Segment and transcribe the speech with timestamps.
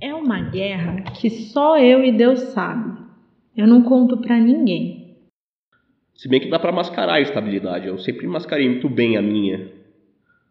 [0.00, 2.98] É uma guerra que só eu e Deus sabe.
[3.56, 5.16] Eu não conto para ninguém.
[6.14, 7.88] Se bem que dá para mascarar a estabilidade.
[7.88, 9.72] Eu sempre mascarei muito bem a minha.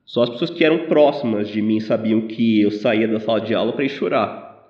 [0.06, 3.54] Só as pessoas que eram próximas de mim sabiam que eu saía da sala de
[3.54, 4.66] aula para ir chorar.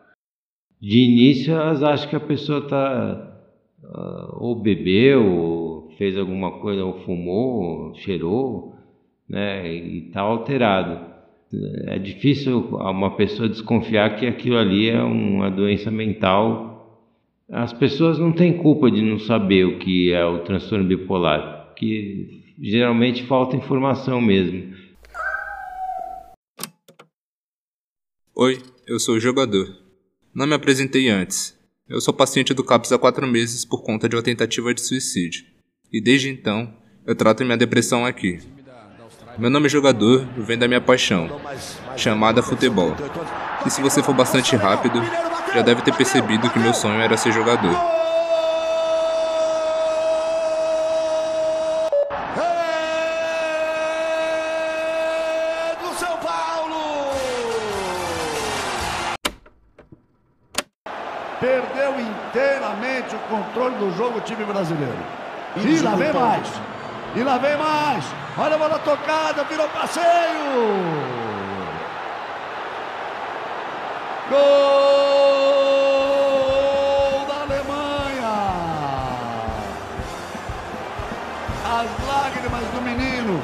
[0.80, 3.40] De início, elas acham que a pessoa tá
[3.84, 8.76] uh, ou bebeu, ou fez alguma coisa, ou fumou, ou cheirou,
[9.28, 11.17] né, e tá alterado.
[11.54, 17.08] É difícil uma pessoa desconfiar que aquilo ali é uma doença mental.
[17.50, 22.44] As pessoas não têm culpa de não saber o que é o transtorno bipolar, que
[22.62, 24.76] geralmente falta informação mesmo.
[28.36, 29.74] Oi, eu sou o jogador.
[30.36, 31.58] Não me apresentei antes.
[31.88, 35.46] Eu sou paciente do CAPS há quatro meses por conta de uma tentativa de suicídio.
[35.92, 36.74] E desde então,
[37.06, 38.40] eu trato minha depressão aqui.
[39.38, 41.30] Meu nome é jogador vem da minha paixão,
[41.96, 42.96] chamada futebol.
[43.64, 45.00] E se você for bastante rápido,
[45.54, 47.98] já deve ter percebido que meu sonho era ser jogador.
[61.40, 64.98] perdeu inteiramente o controle do jogo o time brasileiro.
[65.56, 66.48] E lá vem mais.
[67.16, 68.27] E lá vem mais.
[68.40, 70.06] Olha a bola tocada, virou passeio.
[74.30, 74.38] Gol
[77.28, 78.34] da Alemanha.
[81.66, 83.42] As lágrimas do menino.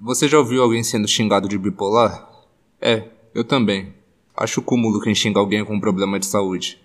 [0.00, 2.28] Você já ouviu alguém sendo xingado de bipolar?
[2.80, 3.94] É, eu também.
[4.36, 6.82] Acho cúmulo quem xinga alguém com um problema de saúde.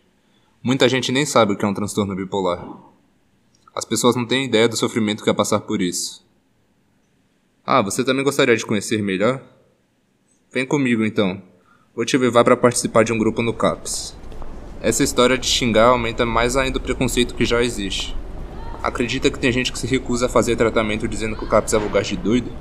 [0.61, 2.64] Muita gente nem sabe o que é um transtorno bipolar.
[3.75, 6.28] As pessoas não têm ideia do sofrimento que é passar por isso.
[7.66, 9.42] Ah, você também gostaria de conhecer melhor?
[10.52, 11.42] Vem comigo então.
[11.95, 14.16] Vou te levar para participar de um grupo no CAPS.
[14.81, 18.16] Essa história de xingar aumenta mais ainda o preconceito que já existe.
[18.82, 21.77] Acredita que tem gente que se recusa a fazer tratamento dizendo que o CAPS é
[21.77, 22.52] lugar de doido?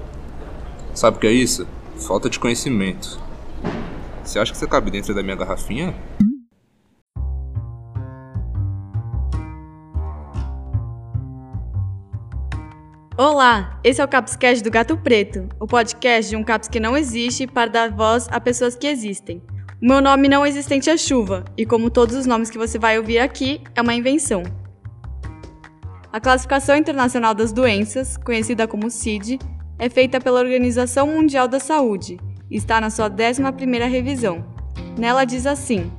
[0.93, 1.67] Sabe o que é isso?
[1.97, 3.19] Falta de conhecimento.
[4.25, 5.95] Você acha que você cabe dentro da minha garrafinha?
[13.21, 16.97] Olá, esse é o Capscast do Gato Preto, o podcast de um caps que não
[16.97, 19.43] existe para dar voz a pessoas que existem.
[19.83, 22.97] O meu nome não existente é Chuva, e como todos os nomes que você vai
[22.97, 24.45] ouvir aqui, é uma invenção.
[26.13, 29.41] A Classificação Internacional das Doenças, conhecida como CID,
[29.81, 34.45] é feita pela Organização Mundial da Saúde está na sua 11ª revisão.
[34.97, 35.91] Nela diz assim: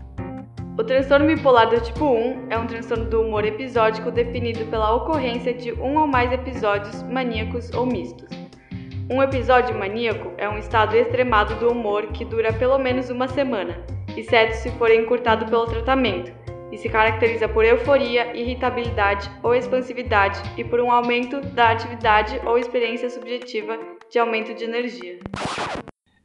[0.79, 5.53] O transtorno bipolar do tipo 1 é um transtorno do humor episódico definido pela ocorrência
[5.53, 8.29] de um ou mais episódios maníacos ou mistos.
[9.12, 13.85] Um episódio maníaco é um estado extremado do humor que dura pelo menos uma semana,
[14.16, 16.31] exceto se for encurtado pelo tratamento,
[16.72, 22.57] e se caracteriza por euforia, irritabilidade ou expansividade e por um aumento da atividade ou
[22.57, 23.78] experiência subjetiva
[24.09, 25.19] de aumento de energia.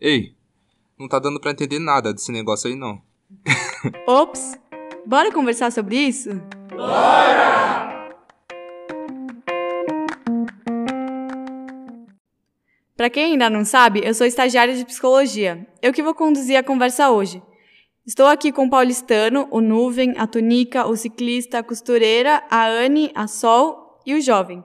[0.01, 0.33] Ei,
[0.97, 3.03] não tá dando pra entender nada desse negócio aí não.
[4.07, 4.59] Ops!
[5.07, 6.31] Bora conversar sobre isso?
[6.71, 7.95] Bora!
[12.97, 15.67] Para quem ainda não sabe, eu sou estagiária de psicologia.
[15.83, 17.43] Eu que vou conduzir a conversa hoje.
[18.07, 23.11] Estou aqui com o paulistano, o nuvem, a tunica, o ciclista, a costureira, a Anne,
[23.15, 24.63] a Sol e o jovem.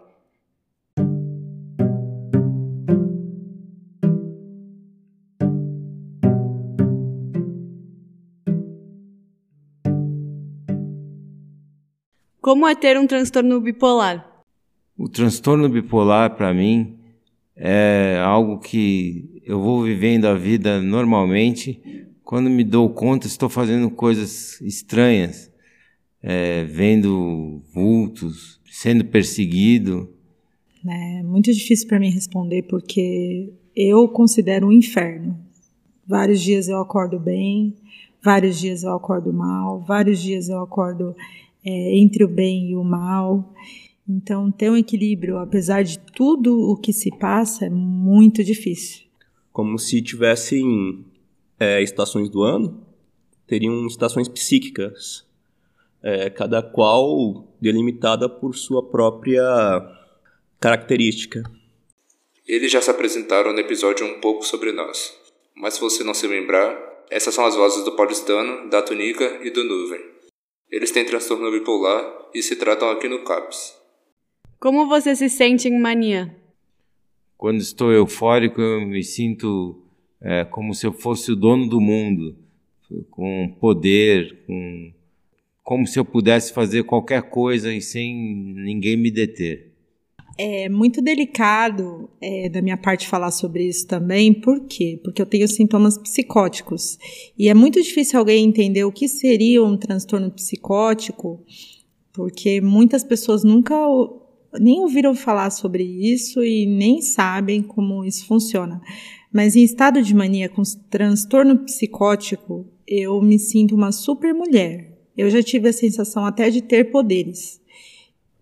[12.41, 14.43] Como é ter um transtorno bipolar?
[14.97, 16.97] O transtorno bipolar, para mim,
[17.55, 21.81] é algo que eu vou vivendo a vida normalmente.
[22.23, 25.51] Quando me dou conta, estou fazendo coisas estranhas,
[26.23, 30.09] é, vendo vultos, sendo perseguido.
[30.87, 35.37] É muito difícil para mim responder porque eu considero um inferno.
[36.07, 37.75] Vários dias eu acordo bem,
[38.23, 41.15] vários dias eu acordo mal, vários dias eu acordo
[41.65, 43.53] é, entre o bem e o mal.
[44.07, 49.05] Então, ter um equilíbrio, apesar de tudo o que se passa, é muito difícil.
[49.51, 51.05] Como se tivessem
[51.59, 52.81] é, estações do ano,
[53.45, 55.25] teriam estações psíquicas,
[56.01, 59.43] é, cada qual delimitada por sua própria
[60.59, 61.43] característica.
[62.47, 65.15] Eles já se apresentaram no episódio um pouco sobre nós,
[65.55, 66.75] mas se você não se lembrar,
[67.11, 70.18] essas são as vozes do paulistano, da túnica e do nuvem.
[70.71, 73.75] Eles têm transtorno bipolar e se tratam aqui no CAPS.
[74.59, 76.35] Como você se sente em mania?
[77.35, 79.81] Quando estou eufórico, eu me sinto
[80.21, 82.37] é, como se eu fosse o dono do mundo,
[83.09, 84.93] com poder, com,
[85.63, 89.68] como se eu pudesse fazer qualquer coisa e sem ninguém me deter.
[90.41, 94.97] É muito delicado é, da minha parte falar sobre isso também, por quê?
[95.03, 96.97] Porque eu tenho sintomas psicóticos.
[97.37, 101.43] E é muito difícil alguém entender o que seria um transtorno psicótico,
[102.13, 103.75] porque muitas pessoas nunca
[104.57, 108.79] nem ouviram falar sobre isso e nem sabem como isso funciona.
[109.33, 114.97] Mas em estado de mania com transtorno psicótico, eu me sinto uma super mulher.
[115.17, 117.59] Eu já tive a sensação até de ter poderes.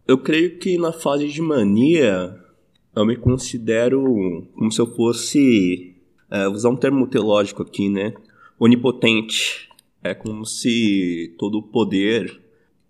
[0.07, 2.33] Eu creio que na fase de mania
[2.95, 5.97] eu me considero como se eu fosse,
[6.31, 8.13] é, usar um termo teológico aqui, né?
[8.57, 9.67] Onipotente.
[10.01, 12.39] É como se todo o poder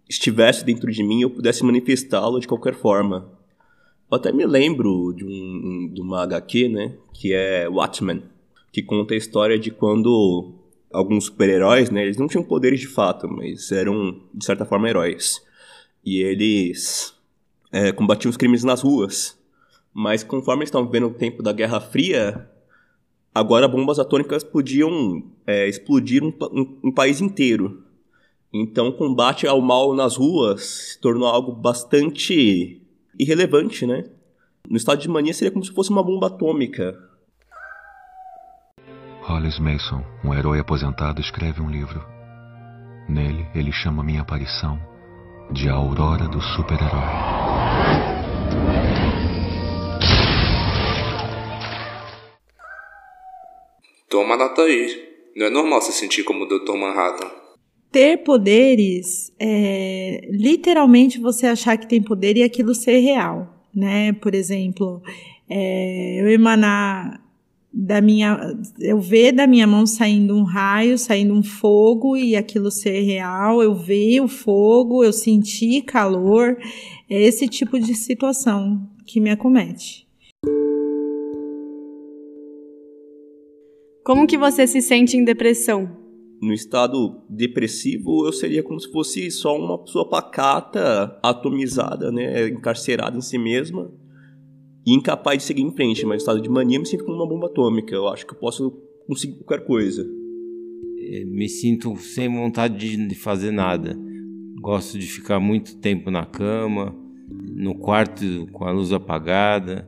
[0.07, 3.31] estivesse dentro de mim e eu pudesse manifestá-lo de qualquer forma.
[4.11, 6.93] Eu até me lembro de, um, de uma HQ, né?
[7.15, 8.21] Que é Watchmen,
[8.71, 10.53] que conta a história de quando
[10.93, 12.03] alguns super-heróis, né?
[12.03, 15.46] Eles não tinham poderes de fato, mas eram, de certa forma, heróis
[16.07, 17.13] e eles
[17.69, 19.37] é, combatiam os crimes nas ruas.
[19.93, 22.49] Mas conforme eles estavam vivendo o tempo da Guerra Fria,
[23.35, 27.83] agora bombas atômicas podiam é, explodir um, um, um, país inteiro.
[28.53, 32.81] Então o combate ao mal nas ruas se tornou algo bastante
[33.19, 34.09] irrelevante, né?
[34.69, 36.97] No estado de mania seria como se fosse uma bomba atômica.
[39.23, 42.01] Hollis Mason, um herói aposentado, escreve um livro.
[43.09, 44.79] Nele, ele chama minha aparição
[45.51, 47.01] de A Aurora do Super-Herói.
[54.09, 55.07] Toma nota aí.
[55.35, 56.75] Não é normal se sentir como o Dr.
[56.75, 57.29] Manhattan.
[57.91, 64.13] Ter poderes é literalmente você achar que tem poder e aquilo ser real, né?
[64.13, 65.01] Por exemplo,
[65.49, 67.21] é, eu emanar
[67.79, 72.71] da minha eu ver da minha mão saindo um raio, saindo um fogo e aquilo
[72.71, 76.57] ser real, eu ver o fogo, eu sentir calor,
[77.07, 80.07] é esse tipo de situação que me acomete.
[84.03, 85.87] Como que você se sente em depressão?
[86.41, 93.17] No estado depressivo, eu seria como se fosse só uma pessoa pacata, atomizada, né, encarcerada
[93.17, 93.91] em si mesma
[94.87, 97.27] e incapaz de seguir em frente, mas em estado de mania me sinto como uma
[97.27, 97.93] bomba atômica.
[97.93, 98.71] Eu acho que eu posso
[99.05, 100.09] conseguir qualquer coisa.
[101.11, 103.99] É, me sinto sem vontade de fazer nada.
[104.61, 106.95] Gosto de ficar muito tempo na cama,
[107.53, 109.85] no quarto com a luz apagada,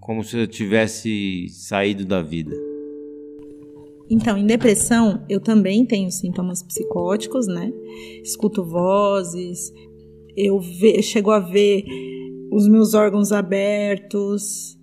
[0.00, 2.56] como se eu tivesse saído da vida.
[4.08, 7.70] Então, em depressão, eu também tenho sintomas psicóticos, né?
[8.22, 9.70] Escuto vozes,
[10.34, 11.84] eu ve, chego a ver
[12.50, 14.78] os meus órgãos abertos.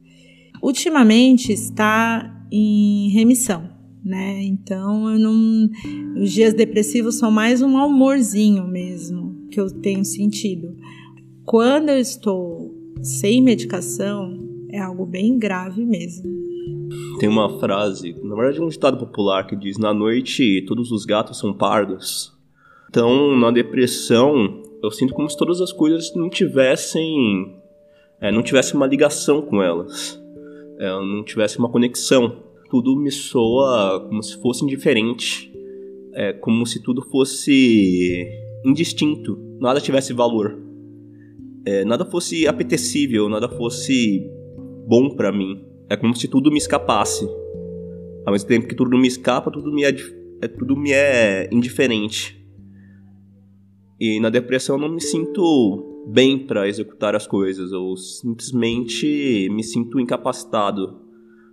[0.61, 3.69] Ultimamente está em remissão,
[4.03, 4.43] né?
[4.43, 5.69] Então eu não.
[6.21, 10.75] Os dias depressivos são mais um humorzinho mesmo que eu tenho sentido.
[11.45, 16.45] Quando eu estou sem medicação, é algo bem grave mesmo.
[17.19, 21.39] Tem uma frase, na verdade, um ditado popular que diz: Na noite todos os gatos
[21.39, 22.33] são pardos.
[22.89, 27.54] Então, na depressão, eu sinto como se todas as coisas não tivessem.
[28.21, 30.21] É, não tivesse uma ligação com elas.
[30.79, 32.43] É, não tivesse uma conexão.
[32.69, 35.53] Tudo me soa como se fosse indiferente.
[36.13, 38.25] É, como se tudo fosse
[38.65, 39.37] indistinto.
[39.59, 40.57] Nada tivesse valor.
[41.65, 44.29] É, nada fosse apetecível, nada fosse
[44.87, 45.65] bom para mim.
[45.89, 47.27] É como se tudo me escapasse.
[48.25, 49.95] Ao mesmo tempo que tudo me escapa, tudo me é,
[50.41, 52.43] é tudo me é indiferente.
[53.99, 59.63] E na depressão eu não me sinto bem para executar as coisas, ou simplesmente me
[59.63, 61.01] sinto incapacitado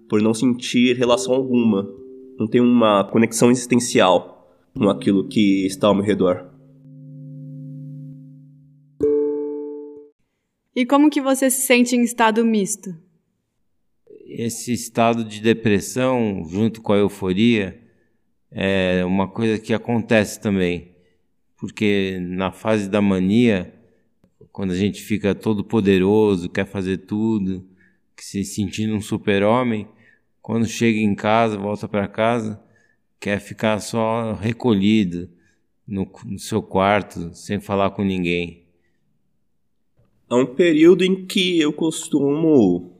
[0.08, 1.88] por não sentir relação alguma.
[2.38, 6.50] Não tenho uma conexão existencial com aquilo que está ao meu redor.
[10.74, 12.94] E como que você se sente em estado misto?
[14.26, 17.78] Esse estado de depressão, junto com a euforia,
[18.50, 20.92] é uma coisa que acontece também
[21.62, 23.72] porque na fase da mania,
[24.52, 27.64] quando a gente fica todo poderoso, quer fazer tudo,
[28.16, 29.88] se sentindo um super-homem,
[30.42, 32.62] quando chega em casa, volta para casa,
[33.18, 35.30] quer ficar só recolhido
[35.88, 38.62] no, no, seu quarto, sem falar com ninguém.
[40.30, 42.92] É um período em que eu costumo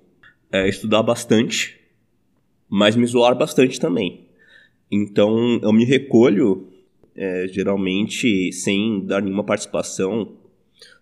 [0.50, 1.78] é, estudar bastante,
[2.68, 4.26] mas me isolar bastante também.
[4.90, 6.68] Então eu me recolho
[7.14, 10.36] é, geralmente sem dar nenhuma participação,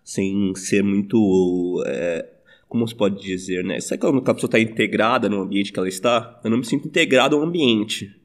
[0.03, 2.27] sem ser muito é,
[2.67, 3.79] como se pode dizer, né?
[3.79, 6.39] Sabe quando a pessoa está integrada no ambiente que ela está?
[6.43, 8.15] Eu não me sinto integrado ao ambiente.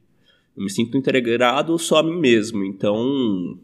[0.57, 2.65] Eu me sinto integrado só a mim mesmo.
[2.65, 3.59] Então,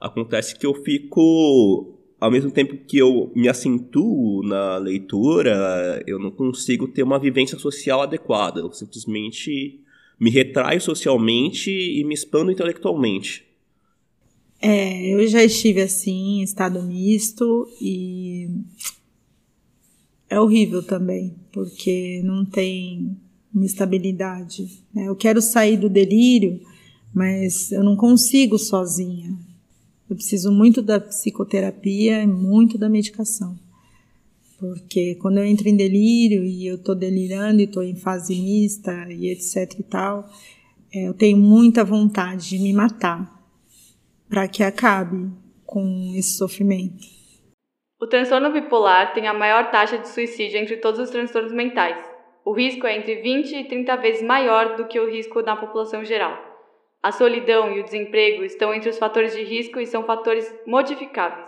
[0.00, 6.30] acontece que eu fico ao mesmo tempo que eu me acentuo na leitura, eu não
[6.30, 8.60] consigo ter uma vivência social adequada.
[8.60, 9.80] Eu simplesmente
[10.18, 13.44] me retraio socialmente e me expando intelectualmente.
[14.66, 18.48] É, eu já estive assim, em estado misto, e
[20.26, 23.14] é horrível também, porque não tem
[23.54, 24.82] uma estabilidade.
[24.94, 25.06] Né?
[25.06, 26.62] Eu quero sair do delírio,
[27.12, 29.36] mas eu não consigo sozinha.
[30.08, 33.58] Eu preciso muito da psicoterapia e muito da medicação.
[34.58, 39.12] Porque quando eu entro em delírio e eu estou delirando e estou em fase mista
[39.12, 40.26] e etc e tal,
[40.90, 43.33] é, eu tenho muita vontade de me matar
[44.34, 45.30] para que acabe
[45.64, 47.04] com esse sofrimento.
[48.00, 52.04] O transtorno bipolar tem a maior taxa de suicídio entre todos os transtornos mentais.
[52.44, 56.04] O risco é entre 20 e 30 vezes maior do que o risco na população
[56.04, 56.36] geral.
[57.00, 61.46] A solidão e o desemprego estão entre os fatores de risco e são fatores modificáveis.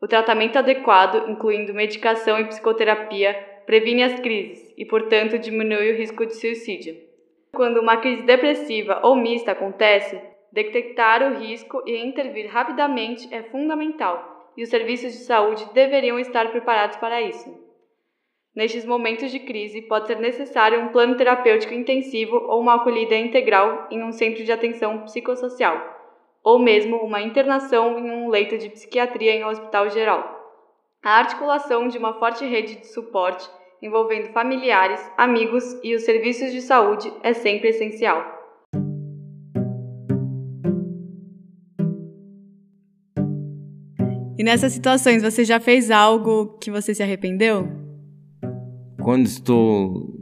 [0.00, 3.34] O tratamento adequado, incluindo medicação e psicoterapia,
[3.66, 6.96] previne as crises e, portanto, diminui o risco de suicídio.
[7.52, 10.18] Quando uma crise depressiva ou mista acontece,
[10.52, 16.50] detectar o risco e intervir rapidamente é fundamental e os serviços de saúde deveriam estar
[16.50, 17.58] preparados para isso.
[18.54, 23.86] Nestes momentos de crise, pode ser necessário um plano terapêutico intensivo ou uma acolhida integral
[23.90, 25.80] em um centro de atenção psicossocial,
[26.42, 30.38] ou mesmo uma internação em um leito de psiquiatria em um hospital geral.
[31.02, 33.48] A articulação de uma forte rede de suporte
[33.80, 38.39] envolvendo familiares, amigos e os serviços de saúde é sempre essencial.
[44.40, 47.68] E nessas situações, você já fez algo que você se arrependeu?
[49.02, 50.18] Quando estou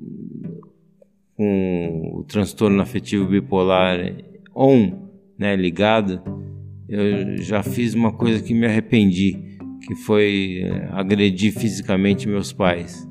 [1.37, 3.97] com o transtorno afetivo bipolar
[4.57, 5.09] on,
[5.39, 6.21] né, ligado,
[6.89, 9.57] eu já fiz uma coisa que me arrependi,
[9.87, 13.09] que foi eh, agredir fisicamente meus pais.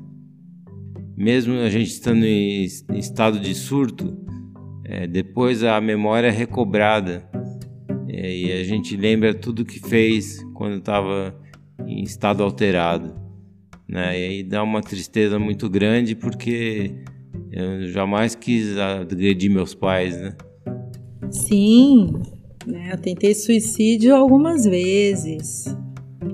[1.16, 2.64] Mesmo a gente estando em
[2.98, 4.14] estado de surto,
[4.84, 7.27] é, depois a memória é recobrada
[8.20, 11.34] e a gente lembra tudo que fez quando estava
[11.86, 13.14] em estado alterado.
[13.88, 14.20] Né?
[14.20, 16.92] E aí dá uma tristeza muito grande porque
[17.50, 20.36] eu jamais quis agredir meus pais, né?
[21.30, 22.12] Sim,
[22.66, 22.90] né?
[22.92, 25.64] eu tentei suicídio algumas vezes.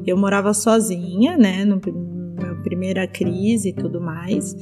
[0.07, 4.57] Eu morava sozinha, né, no meu primeira crise e tudo mais.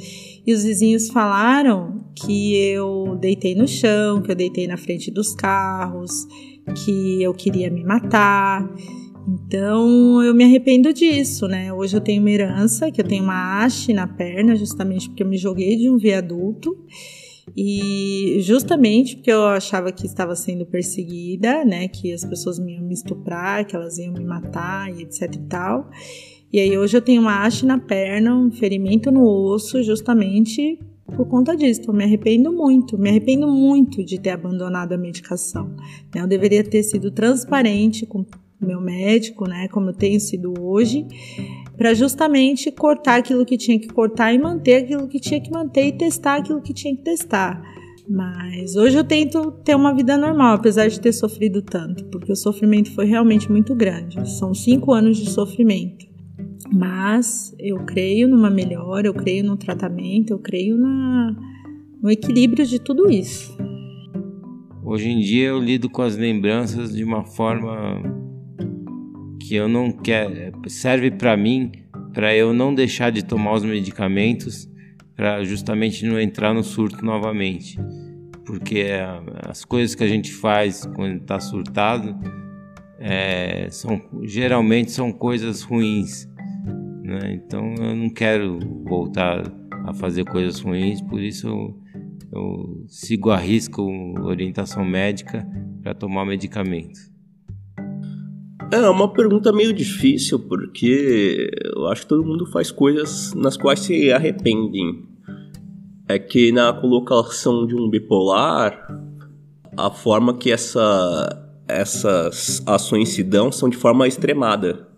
[0.45, 5.35] E os vizinhos falaram que eu deitei no chão, que eu deitei na frente dos
[5.35, 6.27] carros,
[6.85, 8.69] que eu queria me matar.
[9.29, 11.73] Então eu me arrependo disso, né?
[11.73, 15.29] Hoje eu tenho uma herança, que eu tenho uma haste na perna, justamente porque eu
[15.29, 16.77] me joguei de um viaduto.
[17.57, 22.95] E justamente porque eu achava que estava sendo perseguida, né, que as pessoas iam me
[22.95, 25.91] estuprar, que elas iam me matar e etc e tal.
[26.53, 30.79] E aí hoje eu tenho uma haste na perna, um ferimento no osso, justamente
[31.17, 31.83] por conta disso.
[31.87, 35.69] Eu me arrependo muito, me arrependo muito de ter abandonado a medicação.
[36.15, 36.21] Né?
[36.23, 38.25] Eu deveria ter sido transparente com
[38.61, 41.05] meu médico, né, como eu tenho sido hoje,
[41.77, 45.87] para justamente cortar aquilo que tinha que cortar e manter aquilo que tinha que manter
[45.87, 47.61] e testar aquilo que tinha que testar.
[48.09, 52.37] Mas hoje eu tento ter uma vida normal, apesar de ter sofrido tanto, porque o
[52.37, 54.29] sofrimento foi realmente muito grande.
[54.31, 56.12] São cinco anos de sofrimento.
[56.75, 61.37] Mas eu creio numa melhora, eu creio no tratamento, eu creio na,
[62.01, 63.55] no equilíbrio de tudo isso.
[64.83, 68.03] Hoje em dia eu lido com as lembranças de uma forma
[69.39, 71.71] que eu não quero, serve para mim,
[72.15, 74.67] para eu não deixar de tomar os medicamentos,
[75.15, 77.79] para justamente não entrar no surto novamente.
[78.47, 78.87] Porque
[79.47, 82.19] as coisas que a gente faz quando está surtado
[82.99, 86.32] é, são geralmente são coisas ruins
[87.13, 87.35] né?
[87.35, 89.43] Então eu não quero voltar
[89.85, 91.79] a fazer coisas ruins, por isso eu,
[92.33, 93.83] eu sigo a risco
[94.23, 95.47] orientação médica
[95.83, 96.99] para tomar medicamento.
[98.73, 103.81] É uma pergunta meio difícil, porque eu acho que todo mundo faz coisas nas quais
[103.81, 105.07] se arrependem.
[106.09, 108.89] É que na colocação de um bipolar,
[109.77, 114.92] a forma que essa, essas ações se dão são de forma extremada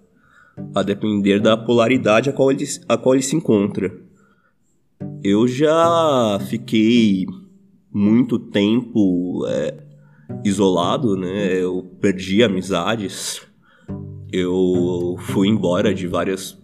[0.74, 3.92] a depender da polaridade a qual ele, a qual ele se encontra.
[5.22, 7.26] Eu já fiquei
[7.92, 9.76] muito tempo é,
[10.44, 11.62] isolado, né?
[11.62, 13.42] Eu perdi amizades.
[14.32, 16.58] Eu fui embora de várias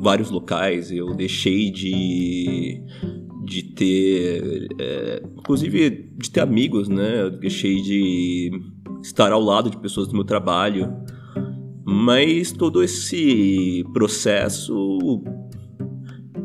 [0.00, 2.82] vários locais, eu deixei de
[3.44, 7.22] de ter, é, inclusive de ter amigos, né?
[7.22, 8.50] Eu deixei de
[9.02, 10.94] estar ao lado de pessoas do meu trabalho.
[11.90, 15.22] Mas todo esse processo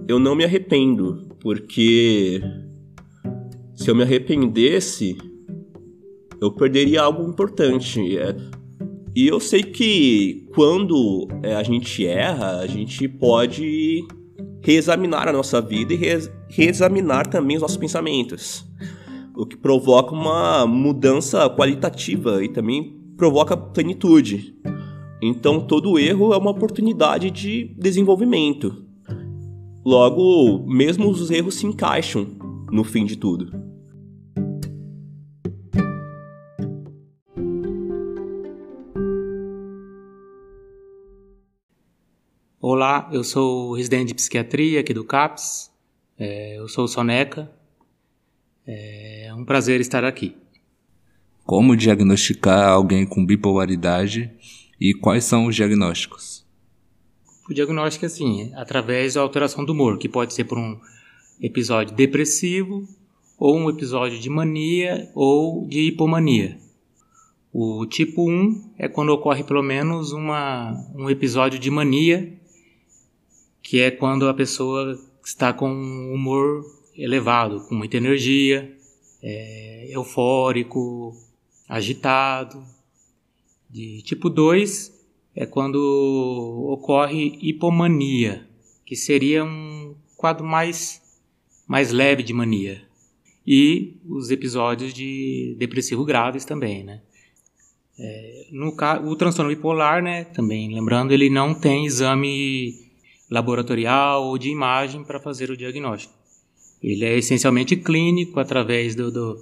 [0.08, 2.42] eu não me arrependo, porque
[3.76, 5.18] se eu me arrependesse,
[6.40, 8.18] eu perderia algo importante.
[8.18, 8.34] É,
[9.14, 14.02] e eu sei que quando é, a gente erra, a gente pode
[14.62, 16.00] reexaminar a nossa vida e
[16.48, 18.66] reexaminar também os nossos pensamentos.
[19.36, 24.56] O que provoca uma mudança qualitativa e também provoca plenitude.
[25.26, 28.86] Então, todo erro é uma oportunidade de desenvolvimento.
[29.86, 32.28] Logo, mesmo os erros se encaixam
[32.70, 33.50] no fim de tudo.
[42.60, 45.72] Olá, eu sou residente de psiquiatria aqui do CAPS.
[46.20, 47.50] É, eu sou Soneca.
[48.68, 50.36] É um prazer estar aqui.
[51.46, 54.30] Como diagnosticar alguém com bipolaridade
[54.80, 56.46] e quais são os diagnósticos?
[57.50, 60.80] O diagnóstico é assim, através da alteração do humor, que pode ser por um
[61.42, 62.88] episódio depressivo,
[63.38, 66.58] ou um episódio de mania ou de hipomania.
[67.52, 72.34] O tipo 1 é quando ocorre pelo menos uma, um episódio de mania,
[73.62, 76.64] que é quando a pessoa está com um humor
[76.96, 78.76] elevado, com muita energia,
[79.22, 81.16] é, eufórico,
[81.68, 82.64] agitado.
[83.74, 84.94] De tipo 2
[85.36, 85.78] é quando
[86.70, 88.48] ocorre hipomania,
[88.86, 91.02] que seria um quadro mais,
[91.68, 92.84] mais leve de mania.
[93.48, 97.02] E os episódios de depressivo graves também, né?
[97.98, 98.76] É, no
[99.10, 102.76] o transtorno bipolar, né, também lembrando, ele não tem exame
[103.28, 106.14] laboratorial ou de imagem para fazer o diagnóstico.
[106.80, 109.36] Ele é essencialmente clínico através do, do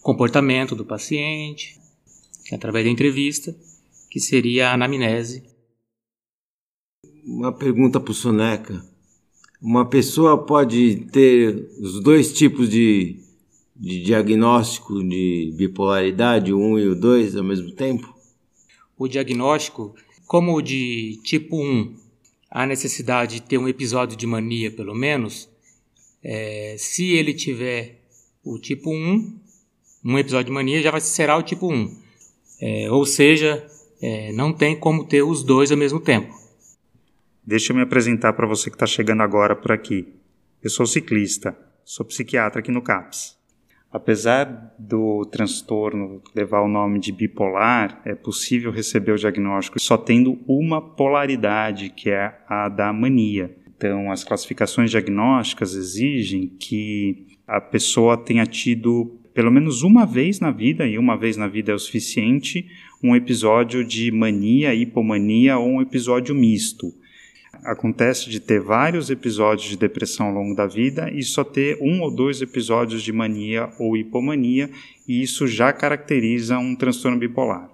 [0.00, 1.78] comportamento do paciente,
[2.54, 3.56] através da entrevista,
[4.10, 5.42] que seria a anamnese.
[7.24, 8.84] Uma pergunta para o Soneca.
[9.60, 13.16] Uma pessoa pode ter os dois tipos de,
[13.74, 18.14] de diagnóstico de bipolaridade, o 1 e o 2, ao mesmo tempo?
[18.96, 19.94] O diagnóstico,
[20.26, 21.96] como o de tipo 1,
[22.50, 25.48] há necessidade de ter um episódio de mania, pelo menos,
[26.22, 28.00] é, se ele tiver
[28.44, 29.38] o tipo 1,
[30.04, 32.05] um episódio de mania já vai será o tipo 1.
[32.60, 33.64] É, ou seja,
[34.00, 36.34] é, não tem como ter os dois ao mesmo tempo.
[37.44, 40.08] Deixa eu me apresentar para você que está chegando agora por aqui.
[40.62, 43.36] Eu sou ciclista, sou psiquiatra aqui no CAPS.
[43.92, 50.38] Apesar do transtorno levar o nome de bipolar, é possível receber o diagnóstico só tendo
[50.46, 53.56] uma polaridade, que é a da mania.
[53.76, 60.50] Então, as classificações diagnósticas exigem que a pessoa tenha tido pelo menos uma vez na
[60.50, 62.66] vida, e uma vez na vida é o suficiente,
[63.04, 66.90] um episódio de mania, hipomania ou um episódio misto.
[67.62, 72.00] Acontece de ter vários episódios de depressão ao longo da vida e só ter um
[72.00, 74.70] ou dois episódios de mania ou hipomania,
[75.06, 77.68] e isso já caracteriza um transtorno bipolar.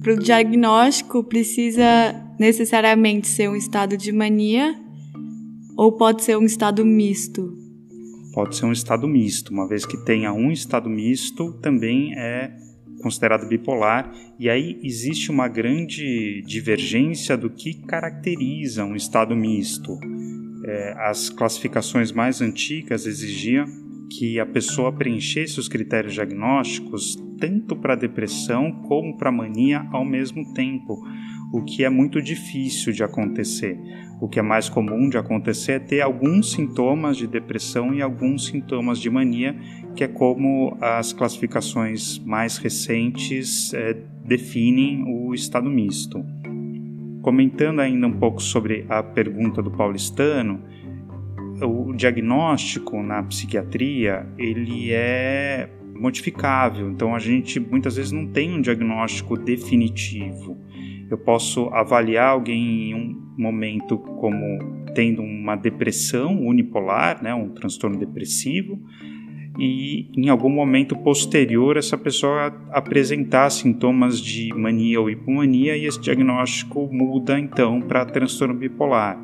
[0.00, 1.84] Para o diagnóstico, precisa
[2.38, 4.80] necessariamente ser um estado de mania
[5.76, 7.56] ou pode ser um estado misto?
[8.32, 12.56] Pode ser um estado misto, uma vez que tenha um estado misto, também é
[13.02, 19.98] considerado bipolar, e aí existe uma grande divergência do que caracteriza um estado misto.
[20.64, 23.66] É, as classificações mais antigas exigiam
[24.08, 30.52] que a pessoa preenchesse os critérios diagnósticos tanto para depressão como para mania ao mesmo
[30.54, 31.02] tempo,
[31.52, 33.76] o que é muito difícil de acontecer.
[34.22, 38.46] O que é mais comum de acontecer é ter alguns sintomas de depressão e alguns
[38.46, 39.56] sintomas de mania,
[39.96, 46.24] que é como as classificações mais recentes é, definem o estado misto.
[47.20, 50.62] Comentando ainda um pouco sobre a pergunta do paulistano,
[51.60, 58.60] o diagnóstico na psiquiatria ele é modificável, então a gente muitas vezes não tem um
[58.60, 60.56] diagnóstico definitivo.
[61.12, 67.98] Eu posso avaliar alguém em um momento como tendo uma depressão unipolar, né, um transtorno
[67.98, 68.80] depressivo,
[69.58, 76.00] e em algum momento posterior essa pessoa apresentar sintomas de mania ou hipomania e esse
[76.00, 79.20] diagnóstico muda então para transtorno bipolar.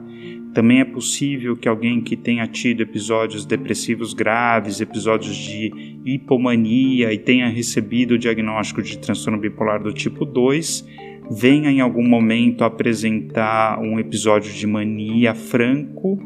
[0.53, 5.73] Também é possível que alguém que tenha tido episódios depressivos graves, episódios de
[6.05, 12.07] hipomania e tenha recebido o diagnóstico de transtorno bipolar do tipo 2, venha em algum
[12.07, 16.19] momento apresentar um episódio de mania franco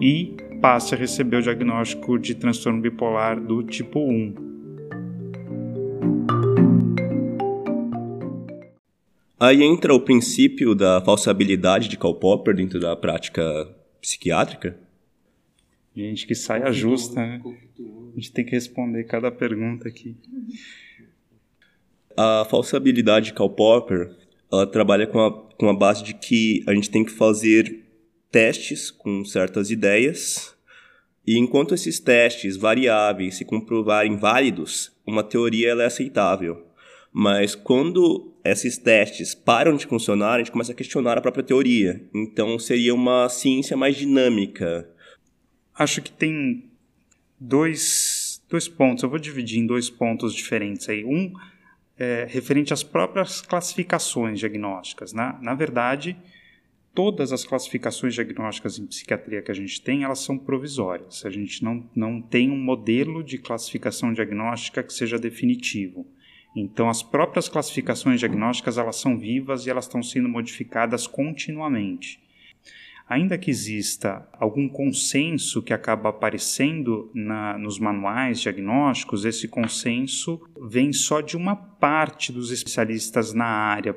[0.00, 4.50] e passe a receber o diagnóstico de transtorno bipolar do tipo 1.
[9.38, 13.42] Aí entra o princípio da falsabilidade de Karl Popper dentro da prática
[13.98, 14.78] psiquiátrica?
[15.96, 17.40] Gente, que saia justa, né?
[17.44, 20.14] A gente tem que responder cada pergunta aqui.
[22.14, 24.10] A falsabilidade de Karl Popper,
[24.52, 27.84] ela trabalha com a, com a base de que a gente tem que fazer
[28.30, 30.54] testes com certas ideias,
[31.26, 36.66] e enquanto esses testes variáveis se comprovarem válidos, uma teoria ela é aceitável.
[37.12, 42.08] Mas quando esses testes param de funcionar, a gente começa a questionar a própria teoria.
[42.14, 44.88] Então seria uma ciência mais dinâmica.
[45.74, 46.70] Acho que tem
[47.38, 49.02] dois, dois pontos.
[49.02, 51.04] Eu vou dividir em dois pontos diferentes aí.
[51.04, 51.32] Um
[52.00, 55.12] é referente às próprias classificações diagnósticas.
[55.12, 55.36] Né?
[55.42, 56.16] Na verdade,
[56.94, 61.24] todas as classificações diagnósticas em psiquiatria que a gente tem, elas são provisórias.
[61.26, 66.06] A gente não, não tem um modelo de classificação diagnóstica que seja definitivo.
[66.56, 72.18] Então, as próprias classificações diagnósticas elas são vivas e elas estão sendo modificadas continuamente.
[73.10, 80.92] Ainda que exista algum consenso que acaba aparecendo na, nos manuais diagnósticos, esse consenso vem
[80.92, 83.96] só de uma parte dos especialistas na área.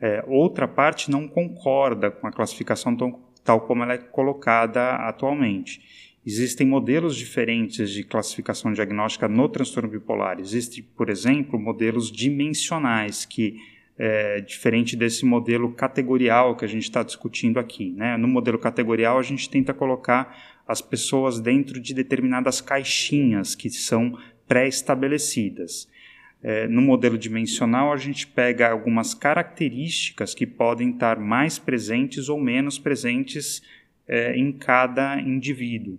[0.00, 6.18] É, outra parte não concorda com a classificação tão, tal como ela é colocada atualmente.
[6.26, 10.40] Existem modelos diferentes de classificação diagnóstica no transtorno bipolar.
[10.40, 13.54] Existem, por exemplo, modelos dimensionais, que
[13.98, 17.90] é diferente desse modelo categorial que a gente está discutindo aqui.
[17.90, 18.16] Né?
[18.16, 24.16] No modelo categorial, a gente tenta colocar as pessoas dentro de determinadas caixinhas que são
[24.46, 25.88] pré-estabelecidas.
[26.40, 32.40] É, no modelo dimensional, a gente pega algumas características que podem estar mais presentes ou
[32.40, 33.60] menos presentes
[34.06, 35.98] é, em cada indivíduo.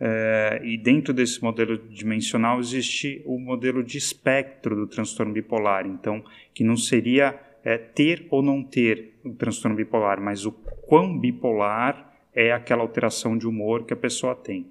[0.00, 6.24] Uh, e dentro desse modelo dimensional existe o modelo de espectro do transtorno bipolar, então,
[6.54, 12.14] que não seria é, ter ou não ter o transtorno bipolar, mas o quão bipolar
[12.34, 14.66] é aquela alteração de humor que a pessoa tem.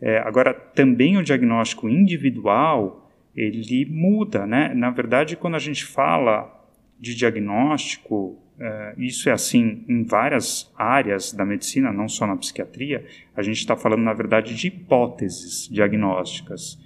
[0.00, 4.72] É, agora, também o diagnóstico individual, ele muda, né?
[4.74, 6.52] Na verdade, quando a gente fala
[6.98, 13.04] de diagnóstico, Uh, isso é assim em várias áreas da medicina, não só na psiquiatria.
[13.36, 16.78] A gente está falando, na verdade, de hipóteses diagnósticas.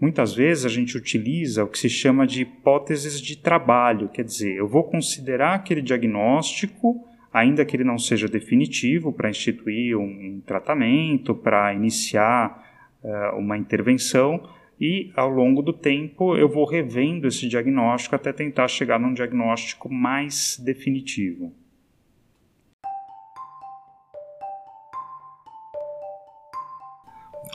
[0.00, 4.54] Muitas vezes a gente utiliza o que se chama de hipóteses de trabalho, quer dizer,
[4.54, 10.42] eu vou considerar aquele diagnóstico, ainda que ele não seja definitivo, para instituir um, um
[10.44, 12.62] tratamento, para iniciar
[13.02, 14.46] uh, uma intervenção,
[14.80, 19.92] e ao longo do tempo eu vou revendo esse diagnóstico até tentar chegar num diagnóstico
[19.92, 21.52] mais definitivo.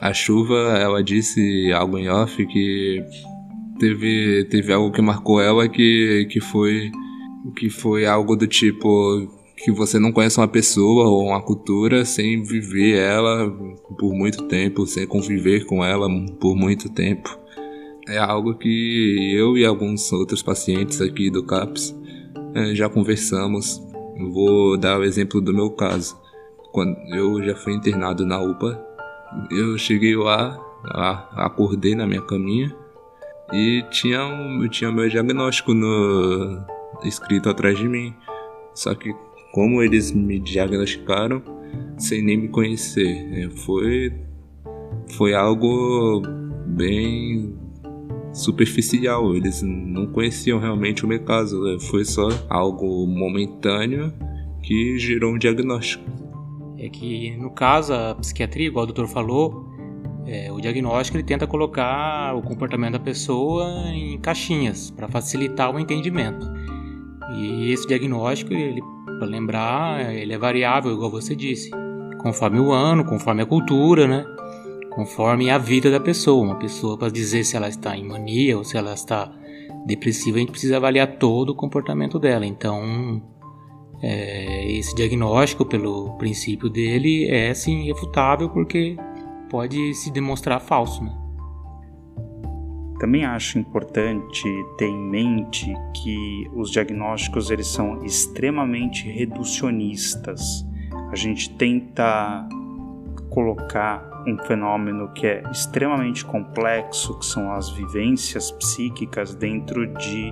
[0.01, 3.05] A chuva, ela disse algo em off que
[3.77, 6.91] teve, teve algo que marcou ela que, que foi
[7.55, 12.41] que foi algo do tipo que você não conhece uma pessoa ou uma cultura sem
[12.43, 13.49] viver ela
[13.97, 16.07] por muito tempo, sem conviver com ela
[16.39, 17.37] por muito tempo.
[18.07, 21.95] É algo que eu e alguns outros pacientes aqui do CAPS
[22.55, 23.81] eh, já conversamos.
[24.33, 26.19] vou dar o exemplo do meu caso.
[26.71, 28.83] Quando eu já fui internado na UPA,
[29.51, 30.59] eu cheguei lá,
[31.35, 32.75] acordei na minha caminha
[33.53, 36.63] e tinha, um, tinha meu diagnóstico no,
[37.03, 38.13] escrito atrás de mim.
[38.73, 39.13] Só que
[39.51, 41.41] como eles me diagnosticaram
[41.97, 43.27] sem nem me conhecer.
[43.33, 44.13] É, foi,
[45.17, 46.21] foi algo
[46.67, 47.55] bem
[48.33, 49.35] superficial.
[49.35, 51.67] Eles não conheciam realmente o meu caso.
[51.67, 54.13] É, foi só algo momentâneo
[54.63, 56.03] que gerou um diagnóstico.
[56.77, 59.69] É que no caso a psiquiatria, igual o doutor falou,
[60.25, 65.79] é, o diagnóstico ele tenta colocar o comportamento da pessoa em caixinhas para facilitar o
[65.79, 66.47] entendimento.
[67.37, 68.81] E esse diagnóstico ele
[69.21, 71.69] para lembrar, ele é variável, igual você disse,
[72.17, 74.25] conforme o ano, conforme a cultura, né?
[74.89, 76.43] Conforme a vida da pessoa.
[76.43, 79.31] Uma pessoa, para dizer se ela está em mania ou se ela está
[79.85, 82.47] depressiva, a gente precisa avaliar todo o comportamento dela.
[82.47, 83.21] Então,
[84.01, 88.97] é, esse diagnóstico, pelo princípio dele, é sim refutável porque
[89.51, 91.15] pode se demonstrar falso, né?
[93.01, 94.43] Também acho importante
[94.77, 100.63] ter em mente que os diagnósticos eles são extremamente reducionistas.
[101.11, 102.47] A gente tenta
[103.31, 110.31] colocar um fenômeno que é extremamente complexo, que são as vivências psíquicas, dentro de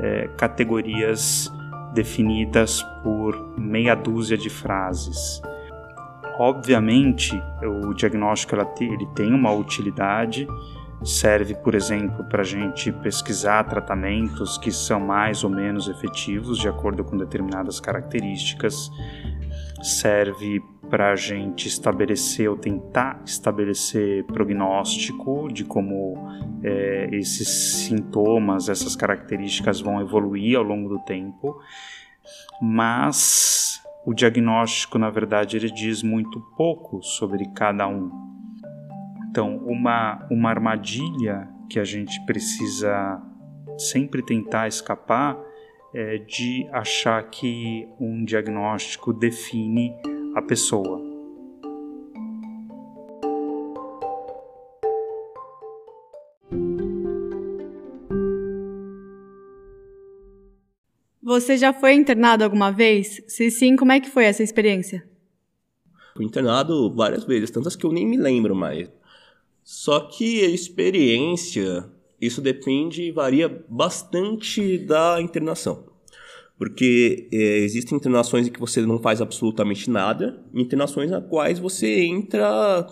[0.00, 1.50] é, categorias
[1.94, 5.40] definidas por meia dúzia de frases.
[6.38, 10.46] Obviamente, o diagnóstico ele tem uma utilidade,
[11.04, 16.68] serve, por exemplo, para a gente pesquisar tratamentos que são mais ou menos efetivos de
[16.68, 18.90] acordo com determinadas características,
[19.82, 26.14] serve para a gente estabelecer ou tentar estabelecer prognóstico de como
[26.62, 31.58] é, esses sintomas, essas características vão evoluir ao longo do tempo,
[32.60, 38.31] mas o diagnóstico, na verdade, ele diz muito pouco sobre cada um.
[39.32, 43.18] Então, uma, uma armadilha que a gente precisa
[43.78, 45.42] sempre tentar escapar
[45.94, 49.90] é de achar que um diagnóstico define
[50.34, 51.00] a pessoa.
[61.22, 63.22] Você já foi internado alguma vez?
[63.28, 65.02] Se sim, como é que foi essa experiência?
[66.14, 68.90] Fui internado várias vezes, tantas que eu nem me lembro mais.
[69.62, 71.88] Só que a experiência,
[72.20, 75.84] isso depende e varia bastante da internação.
[76.58, 82.04] Porque é, existem internações em que você não faz absolutamente nada, internações nas quais você
[82.04, 82.86] entra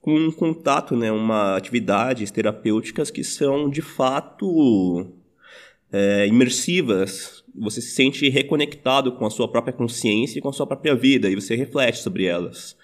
[0.00, 5.06] com um contato, né, uma atividades terapêuticas que são de fato
[5.90, 10.66] é, imersivas você se sente reconectado com a sua própria consciência e com a sua
[10.66, 12.76] própria vida, e você reflete sobre elas.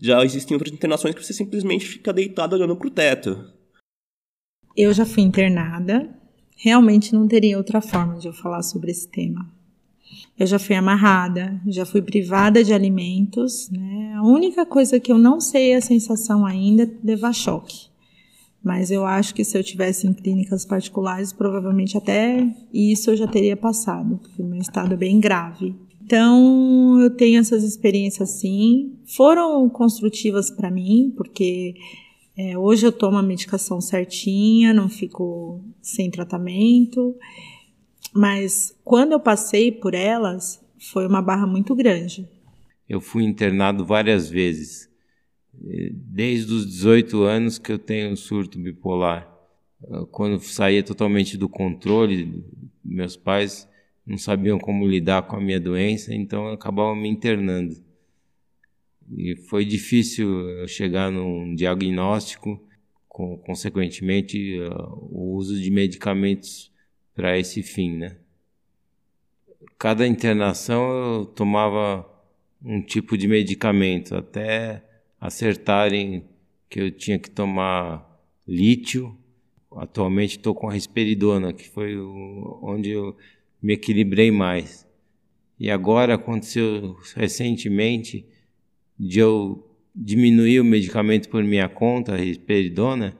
[0.00, 3.52] Já existem outras internações que você simplesmente fica deitado olhando para o teto.
[4.76, 6.08] Eu já fui internada,
[6.56, 9.48] realmente não teria outra forma de eu falar sobre esse tema.
[10.38, 14.14] Eu já fui amarrada, já fui privada de alimentos, né?
[14.16, 17.88] A única coisa que eu não sei é a sensação ainda é levar choque.
[18.62, 23.26] Mas eu acho que se eu tivesse em clínicas particulares, provavelmente até isso eu já
[23.26, 25.76] teria passado, porque o meu estado é bem grave.
[26.04, 28.98] Então, eu tenho essas experiências sim.
[29.06, 31.74] Foram construtivas para mim, porque
[32.36, 37.16] é, hoje eu tomo a medicação certinha, não fico sem tratamento.
[38.12, 42.28] Mas quando eu passei por elas, foi uma barra muito grande.
[42.86, 44.90] Eu fui internado várias vezes
[45.92, 49.26] desde os 18 anos que eu tenho surto bipolar.
[50.10, 52.44] Quando saía totalmente do controle,
[52.84, 53.66] meus pais
[54.06, 57.76] não sabiam como lidar com a minha doença, então acabavam me internando.
[59.16, 60.28] E foi difícil
[60.66, 62.60] chegar num diagnóstico,
[63.08, 64.58] com, consequentemente,
[65.10, 66.72] o uso de medicamentos
[67.14, 68.16] para esse fim, né?
[69.78, 72.08] Cada internação eu tomava
[72.64, 74.82] um tipo de medicamento, até
[75.20, 76.24] acertarem
[76.68, 79.16] que eu tinha que tomar lítio.
[79.76, 81.96] Atualmente estou com a risperidona, que foi
[82.62, 83.16] onde eu
[83.64, 84.86] me equilibrei mais.
[85.58, 88.26] E agora aconteceu recentemente
[88.98, 93.16] de eu diminuir o medicamento por minha conta, a risperidona,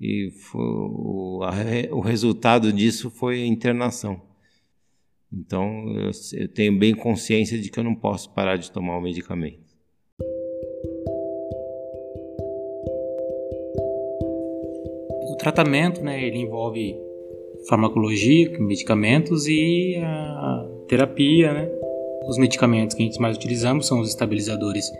[0.00, 4.22] e foi, o, a, o resultado disso foi a internação.
[5.30, 9.02] Então eu, eu tenho bem consciência de que eu não posso parar de tomar o
[9.02, 9.60] medicamento.
[15.42, 16.96] tratamento, né, ele envolve
[17.68, 21.70] farmacologia, medicamentos e a terapia, né?
[22.28, 24.90] Os medicamentos que a gente mais utilizamos são os estabilizadores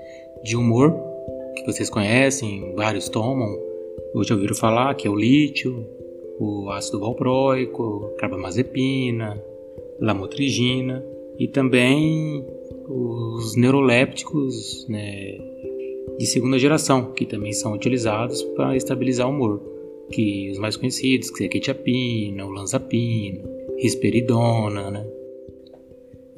[0.42, 0.94] de humor,
[1.56, 3.48] que vocês conhecem, vários tomam,
[4.22, 5.86] já ouviram falar, que é o lítio,
[6.38, 9.42] o ácido valproico, carbamazepina,
[10.00, 11.04] lamotrigina
[11.38, 12.44] e também
[12.88, 15.38] os neurolépticos né,
[16.18, 19.71] de segunda geração, que também são utilizados para estabilizar o humor
[20.12, 23.42] que os mais conhecidos, que é a quetiapina, olanzapina,
[23.78, 25.06] risperidona, né?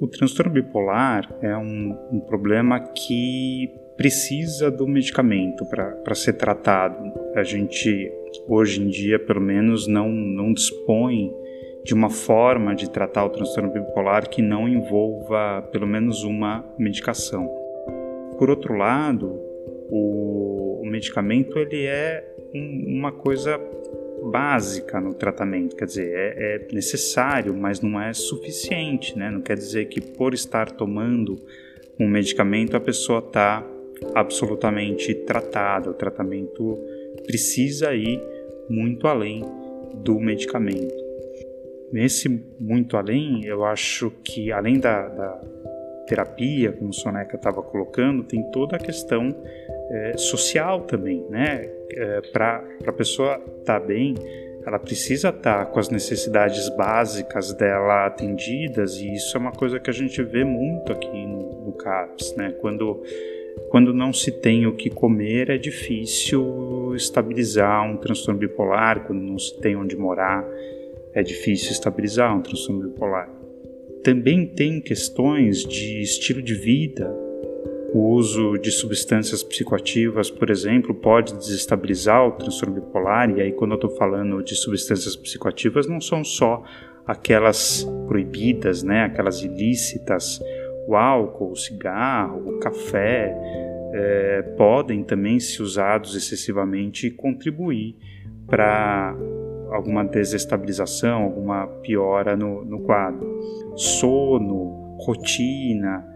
[0.00, 7.12] O transtorno bipolar é um, um problema que precisa do medicamento para ser tratado.
[7.34, 8.10] A gente,
[8.48, 11.32] hoje em dia, pelo menos, não, não dispõe
[11.84, 17.46] de uma forma de tratar o transtorno bipolar que não envolva pelo menos uma medicação.
[18.38, 19.38] Por outro lado,
[19.90, 23.60] o, o medicamento ele é um, uma coisa
[24.30, 29.30] básica no tratamento, quer dizer, é, é, necessário, mas não é suficiente, né?
[29.30, 31.36] Não quer dizer que por estar tomando
[31.98, 33.64] um medicamento a pessoa está
[34.14, 35.90] absolutamente tratada.
[35.90, 36.78] O tratamento
[37.26, 38.20] precisa ir
[38.68, 39.44] muito além
[39.94, 40.94] do medicamento.
[41.92, 45.40] Nesse muito além, eu acho que além da, da
[46.06, 49.34] terapia, como o Soneca estava colocando, tem toda a questão
[49.90, 51.70] é, social também, né?
[51.96, 54.14] É, para a pessoa estar tá bem,
[54.66, 59.90] ela precisa estar com as necessidades básicas dela atendidas e isso é uma coisa que
[59.90, 62.52] a gente vê muito aqui no, no CAPS, né?
[62.60, 63.02] Quando
[63.68, 69.06] quando não se tem o que comer, é difícil estabilizar um transtorno bipolar.
[69.06, 70.44] Quando não se tem onde morar,
[71.12, 73.30] é difícil estabilizar um transtorno bipolar.
[74.02, 77.23] Também tem questões de estilo de vida.
[77.94, 83.30] O uso de substâncias psicoativas, por exemplo, pode desestabilizar o transtorno bipolar.
[83.30, 86.64] E aí, quando eu estou falando de substâncias psicoativas, não são só
[87.06, 90.40] aquelas proibidas, né, aquelas ilícitas
[90.86, 93.34] o álcool, o cigarro, o café
[93.92, 97.96] é, podem também, se usados excessivamente, contribuir
[98.46, 99.16] para
[99.70, 103.40] alguma desestabilização, alguma piora no, no quadro.
[103.76, 106.13] Sono, rotina,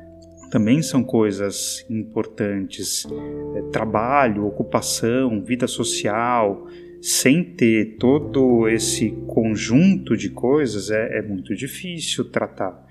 [0.51, 3.07] também são coisas importantes.
[3.55, 6.67] É, trabalho, ocupação, vida social,
[7.01, 12.87] sem ter todo esse conjunto de coisas, é, é muito difícil tratar.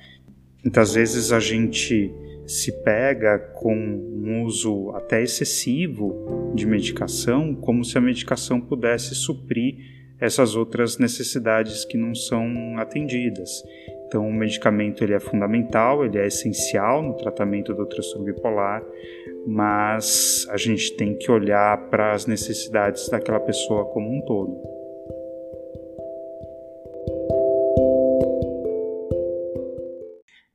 [0.63, 2.11] Muitas vezes a gente
[2.45, 9.75] se pega com um uso até excessivo de medicação, como se a medicação pudesse suprir
[10.19, 13.63] essas outras necessidades que não são atendidas.
[14.07, 18.81] Então, o medicamento ele é fundamental, ele é essencial no tratamento do transtorno bipolar,
[19.45, 24.77] mas a gente tem que olhar para as necessidades daquela pessoa como um todo.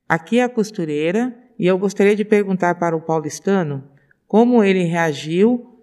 [0.09, 3.85] Aqui é a costureira e eu gostaria de perguntar para o paulistano
[4.27, 5.79] como ele reagiu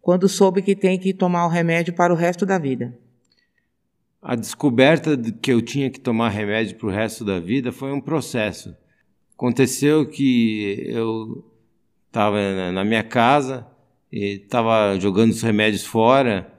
[0.00, 2.92] quando soube que tem que tomar o remédio para o resto da vida.
[4.22, 7.92] A descoberta de que eu tinha que tomar remédio para o resto da vida foi
[7.92, 8.74] um processo.
[9.34, 11.44] Aconteceu que eu
[12.06, 13.66] estava na minha casa
[14.12, 16.50] e estava jogando os remédios fora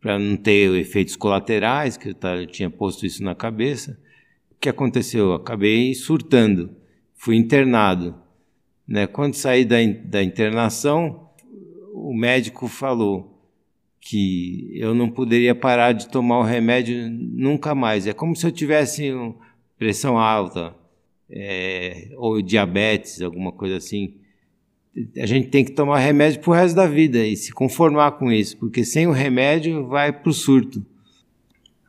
[0.00, 3.98] para não ter efeitos colaterais, que eu tinha posto isso na cabeça
[4.60, 5.26] que aconteceu?
[5.26, 6.70] Eu acabei surtando,
[7.14, 8.16] fui internado.
[8.86, 9.06] Né?
[9.06, 11.30] Quando saí da, da internação,
[11.92, 13.37] o médico falou
[14.08, 18.06] que eu não poderia parar de tomar o remédio nunca mais.
[18.06, 19.12] É como se eu tivesse
[19.78, 20.74] pressão alta
[21.30, 24.14] é, ou diabetes, alguma coisa assim.
[25.14, 28.32] A gente tem que tomar remédio para o resto da vida e se conformar com
[28.32, 30.82] isso, porque sem o remédio vai para o surto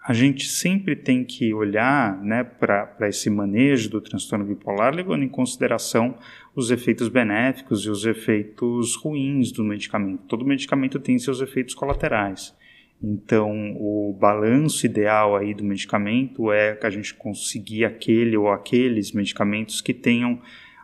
[0.09, 5.29] a gente sempre tem que olhar né, para esse manejo do transtorno bipolar, levando em
[5.29, 6.15] consideração
[6.55, 10.23] os efeitos benéficos e os efeitos ruins do medicamento.
[10.27, 12.55] Todo medicamento tem seus efeitos colaterais.
[13.01, 19.13] Então, o balanço ideal aí do medicamento é que a gente conseguir aquele ou aqueles
[19.13, 20.41] medicamentos que tenham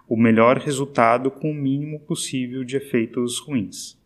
[0.08, 3.98] o melhor resultado com o mínimo possível de efeitos ruins.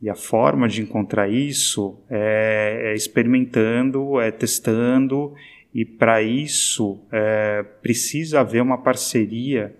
[0.00, 5.34] E a forma de encontrar isso é, é experimentando, é testando,
[5.74, 9.74] e para isso é, precisa haver uma parceria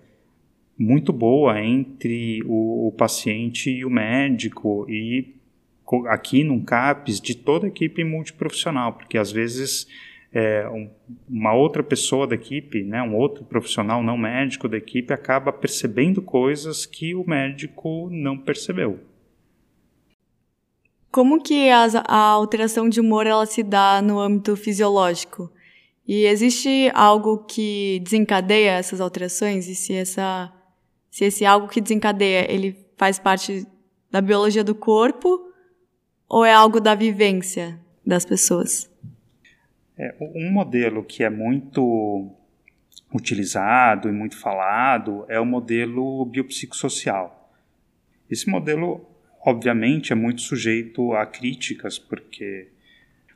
[0.79, 5.35] muito boa entre o, o, paciente e o médico, e
[6.07, 9.87] aqui no CAPES, de toda a equipe multiprofissional, porque às vezes
[10.31, 10.89] é, um,
[11.27, 16.21] uma outra pessoa da equipe, né, um outro profissional não médico da equipe, acaba percebendo
[16.21, 18.99] coisas que o médico não percebeu.
[21.11, 25.51] Como que a, a alteração de humor ela se dá no âmbito fisiológico?
[26.07, 29.67] E existe algo que desencadeia essas alterações?
[29.67, 30.51] E se, essa,
[31.09, 33.65] se esse algo que desencadeia, ele faz parte
[34.11, 35.51] da biologia do corpo
[36.27, 38.89] ou é algo da vivência das pessoas?
[39.97, 42.29] É, um modelo que é muito
[43.13, 47.51] utilizado e muito falado é o modelo biopsicossocial.
[48.29, 49.05] Esse modelo
[49.41, 52.67] obviamente é muito sujeito a críticas, porque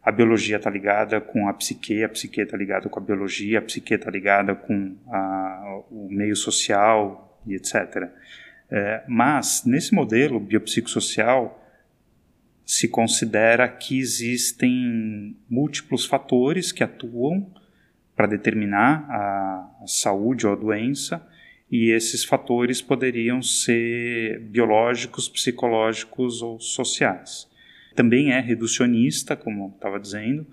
[0.02, 3.62] a biologia está ligada com a psique, a psique está ligada com a biologia, a
[3.62, 8.10] psique está ligada com a, o meio social e etc.
[8.70, 11.60] É, mas, nesse modelo biopsicossocial,
[12.66, 17.52] se considera que existem múltiplos fatores que atuam
[18.16, 21.28] para determinar a, a saúde ou a doença,
[21.72, 27.50] e esses fatores poderiam ser biológicos, psicológicos ou sociais.
[27.96, 30.46] Também é reducionista, como estava dizendo,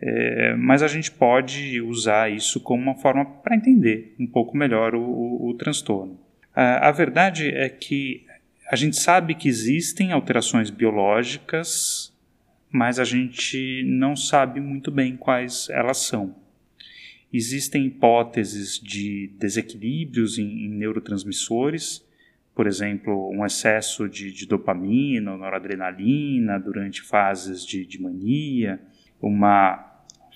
[0.00, 4.94] é, mas a gente pode usar isso como uma forma para entender um pouco melhor
[4.94, 6.18] o, o, o transtorno.
[6.54, 8.26] A, a verdade é que
[8.70, 12.12] a gente sabe que existem alterações biológicas,
[12.70, 16.36] mas a gente não sabe muito bem quais elas são.
[17.32, 22.04] Existem hipóteses de desequilíbrios em, em neurotransmissores,
[22.54, 28.80] por exemplo, um excesso de, de dopamina ou noradrenalina durante fases de, de mania.
[29.20, 29.86] uma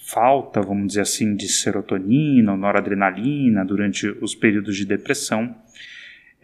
[0.06, 5.54] falta, vamos dizer assim, de serotonina ou noradrenalina durante os períodos de depressão.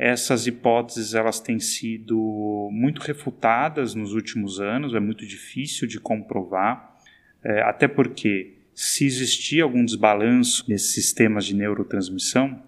[0.02, 6.96] Essas hipóteses elas têm sido muito refutadas nos últimos anos, é muito difícil de comprovar,
[7.44, 12.62] é, até porque se existir algum desbalanço nesses sistemas de neurotransmissão,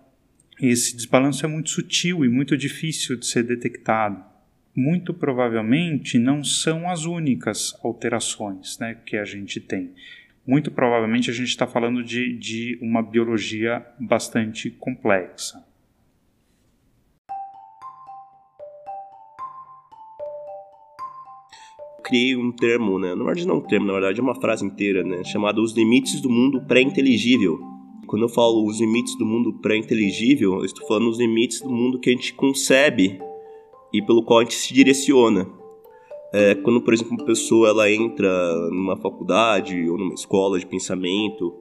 [0.60, 4.22] esse desbalanço é muito sutil e muito difícil de ser detectado.
[4.76, 9.92] Muito provavelmente não são as únicas alterações né, que a gente tem.
[10.46, 15.71] Muito provavelmente a gente está falando de, de uma biologia bastante complexa.
[22.12, 23.14] Criei um termo, né?
[23.14, 25.24] Na verdade não um termo, na verdade é uma frase inteira, né?
[25.24, 27.58] Chamado Os Limites do Mundo Pré-Inteligível.
[28.06, 31.98] Quando eu falo os limites do mundo pré-inteligível, eu estou falando os limites do mundo
[31.98, 33.18] que a gente concebe
[33.90, 35.48] e pelo qual a gente se direciona.
[36.34, 38.28] É, quando, por exemplo, uma pessoa ela entra
[38.68, 41.54] numa faculdade ou numa escola de pensamento,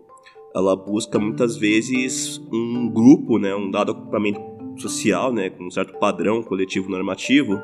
[0.54, 4.42] ela busca muitas vezes um grupo, né, um dado agrupamento
[4.76, 7.58] social, né, com um certo padrão coletivo normativo,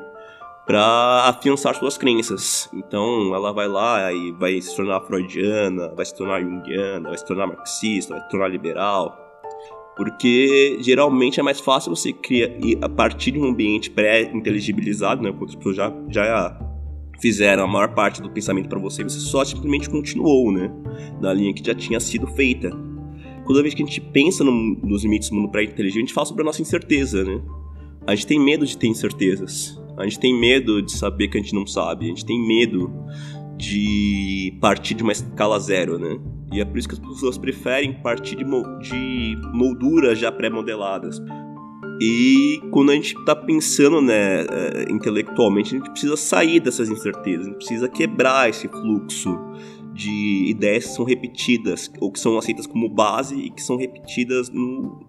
[0.67, 2.69] para afiançar suas crenças.
[2.73, 7.25] Então ela vai lá e vai se tornar freudiana, vai se tornar junguiana, vai se
[7.25, 9.17] tornar marxista, vai se tornar liberal.
[9.95, 12.51] Porque geralmente é mais fácil você criar
[12.81, 16.59] a partir de um ambiente pré-inteligibilizado, né, outras pessoas já, já
[17.19, 20.71] fizeram a maior parte do pensamento para você, você só simplesmente continuou, né,
[21.19, 22.69] na linha que já tinha sido feita.
[23.47, 26.27] Toda vez que a gente pensa no, nos limites do mundo pré-inteligente, a gente fala
[26.27, 27.41] sobre a nossa incerteza, né?
[28.05, 29.79] A gente tem medo de ter incertezas.
[29.97, 32.05] A gente tem medo de saber que a gente não sabe.
[32.05, 32.91] A gente tem medo
[33.57, 36.19] de partir de uma escala zero, né?
[36.53, 38.45] E é por isso que as pessoas preferem partir de,
[39.53, 41.21] molduras já pré-modeladas.
[41.99, 47.47] E quando a gente está pensando, né, é, intelectualmente, a gente precisa sair dessas incertezas,
[47.47, 49.35] a gente precisa quebrar esse fluxo
[49.93, 54.47] de ideias que são repetidas, ou que são aceitas como base e que são repetidas
[54.49, 54.99] no,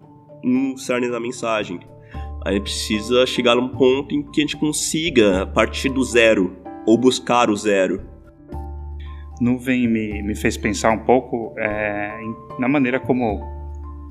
[0.43, 1.79] no cerne da mensagem.
[2.45, 6.55] A gente precisa chegar a um ponto em que a gente consiga partir do zero
[6.85, 8.01] ou buscar o zero.
[9.41, 12.17] Nuvem me, me fez pensar um pouco é,
[12.57, 13.39] na maneira como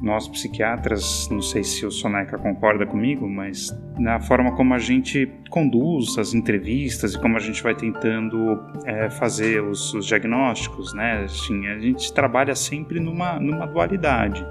[0.00, 5.28] nós psiquiatras, não sei se o Soneca concorda comigo, mas na forma como a gente
[5.50, 11.24] conduz as entrevistas e como a gente vai tentando é, fazer os, os, diagnósticos, né?
[11.24, 14.44] Assim, a gente trabalha sempre numa, numa dualidade.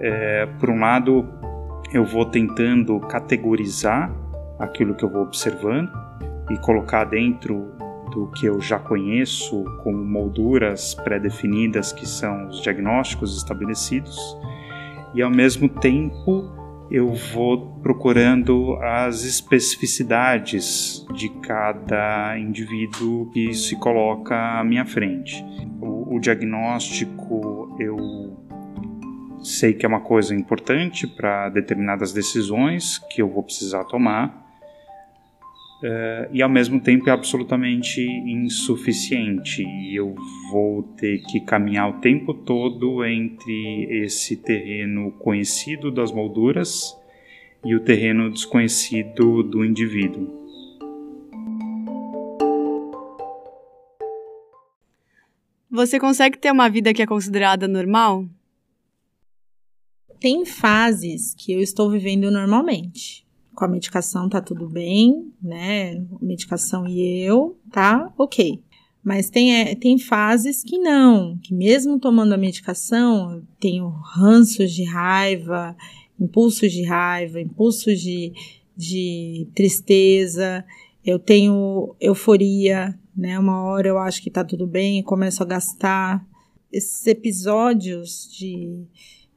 [0.00, 1.28] É, por um lado,
[1.92, 4.14] eu vou tentando categorizar
[4.58, 5.90] aquilo que eu vou observando
[6.50, 7.72] e colocar dentro
[8.12, 14.16] do que eu já conheço como molduras pré-definidas que são os diagnósticos estabelecidos
[15.14, 16.60] e ao mesmo tempo
[16.90, 25.44] eu vou procurando as especificidades de cada indivíduo que se coloca à minha frente.
[25.80, 28.39] O, o diagnóstico eu
[29.42, 34.28] sei que é uma coisa importante para determinadas decisões que eu vou precisar tomar,
[35.82, 39.62] uh, e ao mesmo tempo é absolutamente insuficiente.
[39.62, 40.14] E eu
[40.50, 46.96] vou ter que caminhar o tempo todo entre esse terreno conhecido das molduras
[47.64, 50.38] e o terreno desconhecido do indivíduo.
[55.70, 58.26] Você consegue ter uma vida que é considerada normal?
[60.20, 63.26] Tem fases que eu estou vivendo normalmente.
[63.54, 66.02] Com a medicação tá tudo bem, né?
[66.20, 68.62] Medicação e eu, tá ok.
[69.02, 74.72] Mas tem, é, tem fases que não, que mesmo tomando a medicação, eu tenho ranços
[74.72, 75.74] de raiva,
[76.20, 78.32] impulsos de raiva, impulsos de,
[78.76, 80.64] de tristeza,
[81.04, 83.38] eu tenho euforia, né?
[83.38, 86.26] Uma hora eu acho que tá tudo bem, começo a gastar.
[86.70, 88.84] Esses episódios de,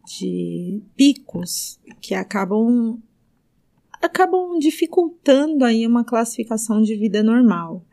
[0.05, 3.01] de picos que acabam
[4.01, 7.85] acabam dificultando aí uma classificação de vida normal,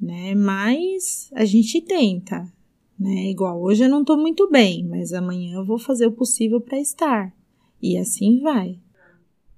[0.00, 0.34] né?
[0.34, 2.50] Mas a gente tenta,
[2.98, 3.30] né?
[3.30, 6.80] Igual hoje eu não tô muito bem, mas amanhã eu vou fazer o possível para
[6.80, 7.34] estar.
[7.82, 8.78] E assim vai.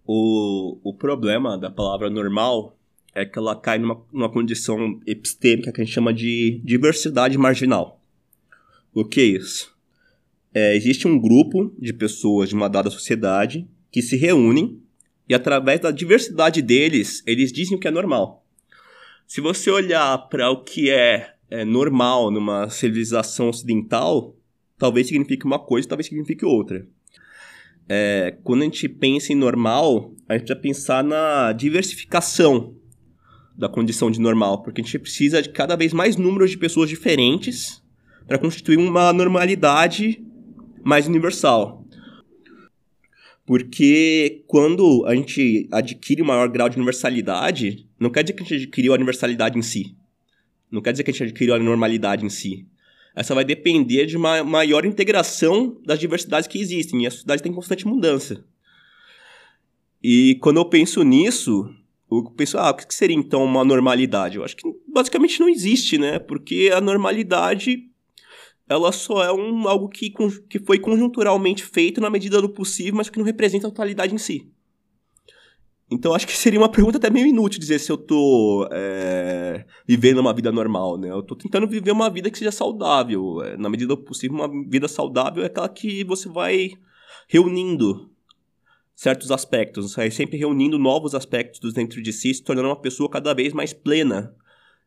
[0.04, 2.76] O, o problema da palavra normal
[3.14, 8.00] é que ela cai numa, numa condição epistêmica que a gente chama de diversidade marginal.
[8.92, 9.71] O que é isso?
[10.54, 14.80] É, existe um grupo de pessoas de uma dada sociedade que se reúnem
[15.28, 18.44] e através da diversidade deles, eles dizem o que é normal.
[19.26, 24.36] Se você olhar para o que é, é, normal numa civilização ocidental,
[24.76, 26.86] talvez signifique uma coisa, talvez signifique outra.
[27.88, 32.74] É, quando a gente pensa em normal, a gente precisa pensar na diversificação
[33.56, 36.88] da condição de normal, porque a gente precisa de cada vez mais números de pessoas
[36.88, 37.82] diferentes
[38.26, 40.24] para constituir uma normalidade
[40.84, 41.84] mais universal.
[43.44, 48.46] Porque quando a gente adquire um maior grau de universalidade, não quer dizer que a
[48.46, 49.96] gente adquiriu a universalidade em si.
[50.70, 52.66] Não quer dizer que a gente adquiriu a normalidade em si.
[53.14, 57.02] Essa vai depender de uma maior integração das diversidades que existem.
[57.02, 58.44] E a sociedade está em constante mudança.
[60.02, 61.68] E quando eu penso nisso,
[62.10, 64.36] eu penso, ah, o que seria então uma normalidade?
[64.36, 66.18] Eu acho que basicamente não existe, né?
[66.18, 67.90] Porque a normalidade
[68.72, 70.12] ela só é um, algo que,
[70.48, 74.18] que foi conjunturalmente feito na medida do possível, mas que não representa a totalidade em
[74.18, 74.50] si.
[75.90, 80.18] Então acho que seria uma pergunta até meio inútil dizer se eu tô é, vivendo
[80.18, 81.10] uma vida normal, né?
[81.10, 83.42] Eu tô tentando viver uma vida que seja saudável.
[83.42, 86.70] É, na medida do possível, uma vida saudável é aquela que você vai
[87.28, 88.10] reunindo
[88.94, 93.34] certos aspectos, vai sempre reunindo novos aspectos dentro de si, se tornando uma pessoa cada
[93.34, 94.34] vez mais plena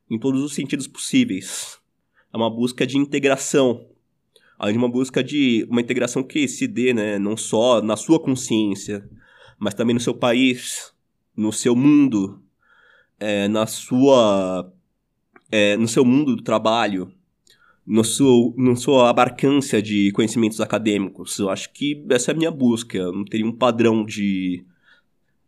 [0.09, 1.79] em todos os sentidos possíveis
[2.35, 3.87] é uma busca de integração.
[4.59, 8.19] Além de uma busca de uma integração que se dê, né, não só na sua
[8.19, 9.09] consciência,
[9.57, 10.93] mas também no seu país,
[11.35, 12.41] no seu mundo,
[13.17, 14.69] é, na sua,
[15.49, 17.09] é, no seu mundo do trabalho,
[17.87, 21.39] no seu, na sua abarcância de conhecimentos acadêmicos.
[21.39, 22.97] Eu acho que essa é a minha busca.
[22.97, 24.65] Eu não teria um padrão de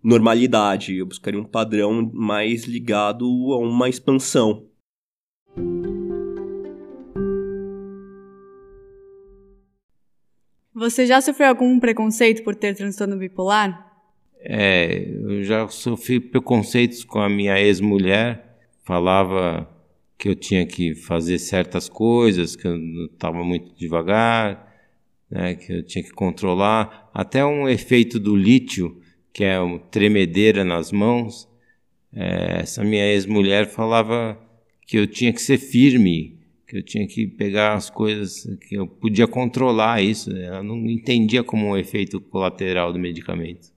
[0.01, 0.95] normalidade.
[0.95, 4.66] Eu buscaria um padrão mais ligado a uma expansão.
[10.77, 13.99] Você já sofreu algum preconceito por ter transtorno bipolar?
[14.39, 18.59] É, eu já sofri preconceitos com a minha ex-mulher.
[18.83, 19.67] Falava
[20.19, 24.71] que eu tinha que fazer certas coisas, que eu estava muito devagar,
[25.31, 27.09] né, que eu tinha que controlar.
[27.11, 29.01] Até um efeito do lítio,
[29.33, 31.49] que é uma tremedeira nas mãos.
[32.13, 34.39] É, essa minha ex-mulher falava
[34.85, 36.36] que eu tinha que ser firme,
[36.67, 40.29] que eu tinha que pegar as coisas que eu podia controlar isso.
[40.31, 40.45] Né?
[40.45, 43.71] Ela não entendia como um efeito colateral do medicamento.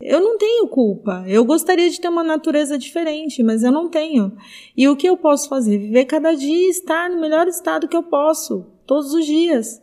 [0.00, 1.24] Eu não tenho culpa.
[1.26, 4.32] Eu gostaria de ter uma natureza diferente, mas eu não tenho.
[4.76, 5.76] E o que eu posso fazer?
[5.78, 9.82] Viver cada dia e estar no melhor estado que eu posso, todos os dias.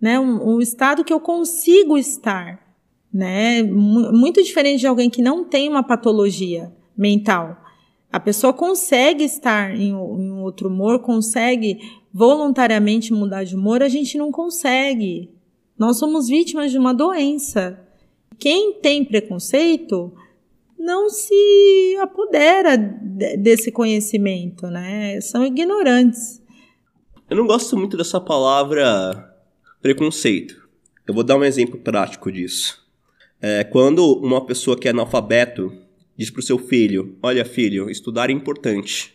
[0.00, 0.18] Né?
[0.18, 2.74] Um, um estado que eu consigo estar.
[3.12, 3.62] Né?
[3.62, 7.65] Muito diferente de alguém que não tem uma patologia mental.
[8.12, 11.78] A pessoa consegue estar em, em outro humor, consegue
[12.12, 15.30] voluntariamente mudar de humor, a gente não consegue.
[15.78, 17.78] Nós somos vítimas de uma doença.
[18.38, 20.12] Quem tem preconceito
[20.78, 25.20] não se apodera desse conhecimento, né?
[25.20, 26.42] São ignorantes.
[27.28, 29.34] Eu não gosto muito dessa palavra
[29.82, 30.66] preconceito.
[31.06, 32.84] Eu vou dar um exemplo prático disso.
[33.40, 35.72] É, quando uma pessoa que é analfabeto
[36.16, 39.14] diz para o seu filho: Olha, filho, estudar é importante.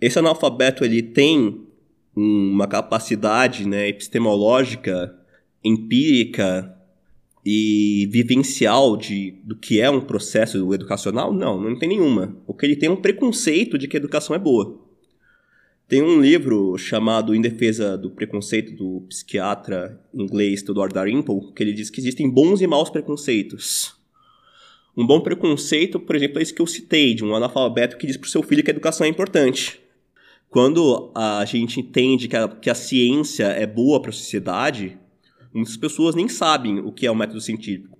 [0.00, 1.66] Esse analfabeto ele tem
[2.14, 5.16] uma capacidade né, epistemológica,
[5.64, 6.76] empírica
[7.44, 11.32] e vivencial de, do que é um processo educacional?
[11.32, 12.36] Não, não tem nenhuma.
[12.46, 14.80] O que ele tem é um preconceito de que a educação é boa.
[15.88, 21.72] Tem um livro chamado Em Defesa do Preconceito, do psiquiatra inglês Theodore Dalrymple, que ele
[21.72, 24.01] diz que existem bons e maus preconceitos.
[24.96, 28.16] Um bom preconceito, por exemplo, é esse que eu citei, de um analfabeto que diz
[28.16, 29.80] para o seu filho que a educação é importante.
[30.50, 34.98] Quando a gente entende que a, que a ciência é boa para a sociedade,
[35.52, 37.98] muitas pessoas nem sabem o que é o método científico.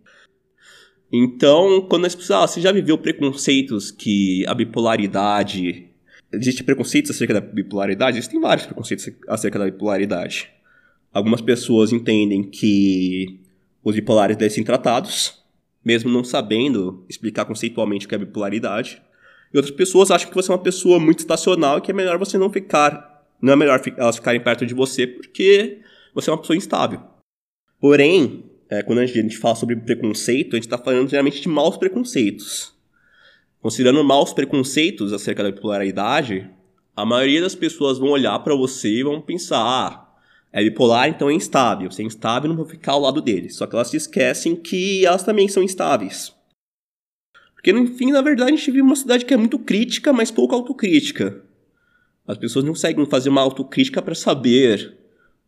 [1.10, 5.88] Então, quando as pessoas, ah, você já viveu preconceitos que a bipolaridade.
[6.30, 8.18] Existem preconceitos acerca da bipolaridade?
[8.18, 10.50] Existem vários preconceitos acerca da bipolaridade.
[11.12, 13.40] Algumas pessoas entendem que
[13.84, 15.41] os bipolares devem ser tratados,
[15.84, 19.02] mesmo não sabendo explicar conceitualmente o que é bipolaridade.
[19.52, 22.18] E outras pessoas acham que você é uma pessoa muito estacional e que é melhor
[22.18, 25.80] você não ficar, não é melhor elas ficarem perto de você porque
[26.14, 27.00] você é uma pessoa instável.
[27.80, 31.76] Porém, é, quando a gente fala sobre preconceito, a gente está falando geralmente de maus
[31.76, 32.72] preconceitos.
[33.60, 36.50] Considerando maus preconceitos acerca da bipolaridade,
[36.96, 40.11] a maioria das pessoas vão olhar para você e vão pensar: ah,
[40.52, 41.90] é bipolar, então é instável.
[41.90, 43.48] Se é instável, não vou ficar ao lado dele.
[43.48, 46.34] Só que elas se esquecem que elas também são instáveis.
[47.54, 50.30] Porque, no fim, na verdade, a gente vive uma cidade que é muito crítica, mas
[50.30, 51.42] pouco autocrítica.
[52.26, 54.98] As pessoas não conseguem fazer uma autocrítica para saber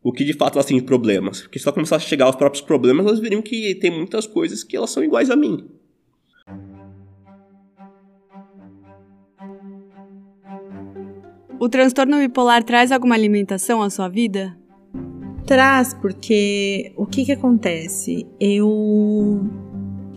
[0.03, 1.43] o que de fato elas têm de problemas.
[1.43, 4.65] Porque se ela começar a chegar aos próprios problemas, elas veriam que tem muitas coisas
[4.65, 5.69] que elas são iguais a mim.
[11.59, 14.57] O transtorno bipolar traz alguma alimentação à sua vida?
[15.47, 18.27] Traz, porque o que que acontece?
[18.41, 19.41] Eu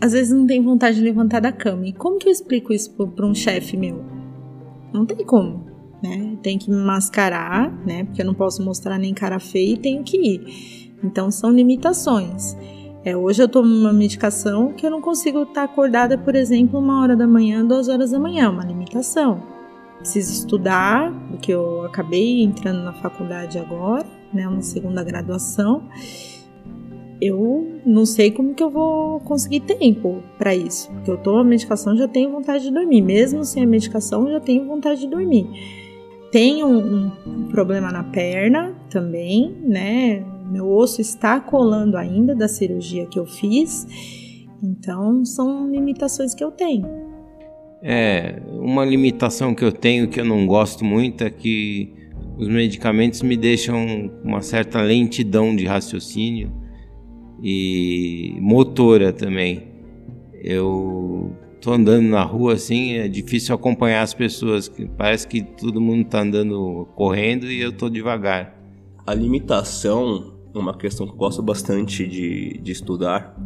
[0.00, 1.86] às vezes não tenho vontade de levantar da cama.
[1.86, 4.02] E como que eu explico isso para um chefe meu?
[4.92, 5.66] Não tem como.
[6.02, 6.36] né?
[6.42, 8.04] Tem que me mascarar, né?
[8.04, 10.94] Porque eu não posso mostrar nem cara feia e tenho que ir.
[11.04, 12.56] Então são limitações.
[13.04, 17.02] É, hoje eu tomo uma medicação que eu não consigo estar acordada, por exemplo, uma
[17.02, 19.42] hora da manhã, duas horas da manhã, uma limitação.
[19.98, 25.82] Preciso estudar, porque eu acabei entrando na faculdade agora, né, uma segunda graduação.
[27.20, 31.44] Eu não sei como que eu vou conseguir tempo para isso, porque eu tomo a
[31.44, 35.46] medicação já tenho vontade de dormir, mesmo sem a medicação já tenho vontade de dormir.
[36.30, 40.24] Tenho um, um problema na perna também, né?
[40.50, 43.86] Meu osso está colando ainda da cirurgia que eu fiz.
[44.62, 46.86] Então, são limitações que eu tenho.
[47.82, 51.92] É, uma limitação que eu tenho que eu não gosto muito é que
[52.38, 56.52] os medicamentos me deixam uma certa lentidão de raciocínio
[57.42, 59.66] e motora também.
[60.32, 66.04] Eu tô andando na rua assim, é difícil acompanhar as pessoas, parece que todo mundo
[66.08, 68.56] tá andando correndo e eu tô devagar.
[69.04, 73.36] A limitação é uma questão que eu gosto bastante de, de estudar,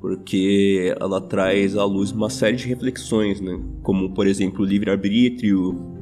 [0.00, 3.60] porque ela traz à luz uma série de reflexões, né?
[3.82, 5.93] como, por exemplo, livre-arbítrio,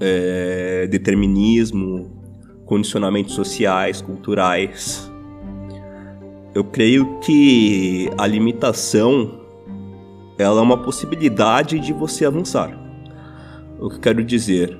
[0.00, 2.10] é, determinismo,
[2.64, 5.10] condicionamentos sociais, culturais.
[6.54, 9.40] Eu creio que a limitação
[10.38, 12.70] ela é uma possibilidade de você avançar.
[13.80, 14.78] O que quero dizer?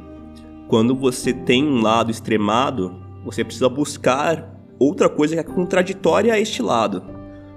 [0.69, 2.95] Quando você tem um lado extremado,
[3.25, 7.03] você precisa buscar outra coisa que é contraditória a este lado.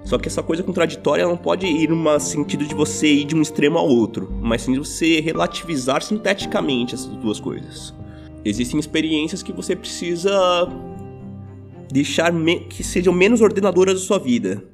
[0.04, 3.42] Só que essa coisa contraditória não pode ir no sentido de você ir de um
[3.42, 7.94] extremo ao outro, mas sim de você relativizar sinteticamente essas duas coisas.
[8.44, 10.32] Existem experiências que você precisa
[11.90, 12.32] deixar
[12.68, 14.64] que sejam menos ordenadoras da sua vida.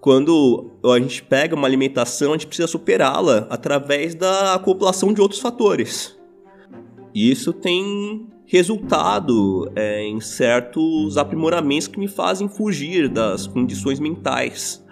[0.00, 5.40] Quando a gente pega uma alimentação, a gente precisa superá-la através da acoplação de outros
[5.40, 6.18] fatores.
[7.14, 14.84] Isso tem resultado é, em certos aprimoramentos que me fazem fugir das condições mentais.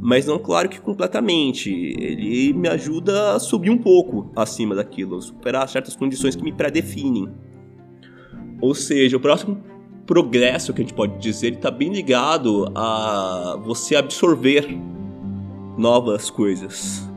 [0.00, 1.70] Mas não, claro que completamente.
[1.70, 7.28] Ele me ajuda a subir um pouco acima daquilo, superar certas condições que me predefinem.
[8.60, 9.62] Ou seja, o próximo
[10.04, 14.66] progresso que a gente pode dizer está bem ligado a você absorver
[15.78, 17.08] novas coisas.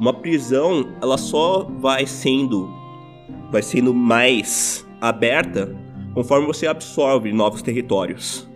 [0.00, 2.70] Uma prisão, ela só vai sendo
[3.50, 5.74] vai sendo mais aberta
[6.14, 8.48] conforme você absorve novos territórios.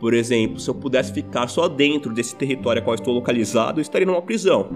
[0.00, 3.82] Por exemplo, se eu pudesse ficar só dentro desse território a qual estou localizado, eu
[3.82, 4.68] estaria numa prisão.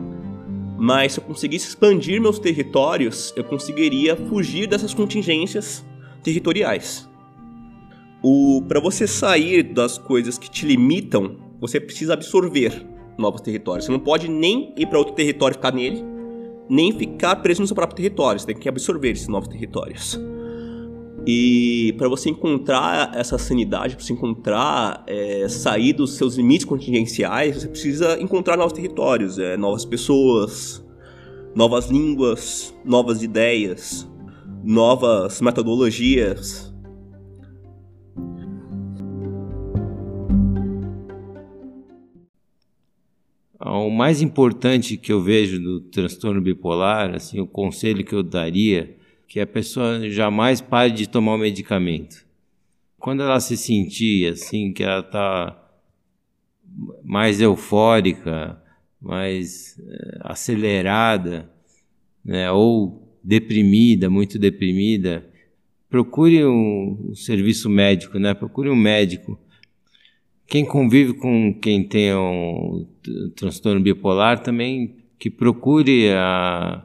[0.78, 5.84] Mas se eu conseguisse expandir meus territórios, eu conseguiria fugir dessas contingências
[6.22, 7.08] territoriais.
[8.22, 12.86] O para você sair das coisas que te limitam, você precisa absorver
[13.18, 13.84] novos territórios.
[13.84, 16.02] Você não pode nem ir para outro território e ficar nele,
[16.68, 18.40] nem ficar preso no seu próprio território.
[18.40, 20.18] Você tem que absorver esses novos territórios.
[21.26, 27.56] E para você encontrar essa sanidade, para você encontrar, é, sair dos seus limites contingenciais,
[27.56, 30.84] você precisa encontrar novos territórios, é, novas pessoas,
[31.54, 34.08] novas línguas, novas ideias,
[34.64, 36.70] novas metodologias.
[43.62, 48.98] O mais importante que eu vejo do transtorno bipolar, assim, o conselho que eu daria
[49.30, 52.26] que a pessoa jamais pare de tomar o medicamento.
[52.98, 55.70] Quando ela se sentir assim, que ela está
[57.04, 58.60] mais eufórica,
[59.00, 61.48] mais uh, acelerada,
[62.24, 65.24] né, ou deprimida, muito deprimida,
[65.88, 68.34] procure um, um, serviço médico, né?
[68.34, 69.38] Procure um médico.
[70.44, 72.84] Quem convive com quem tem um
[73.36, 76.84] transtorno bipolar também que procure a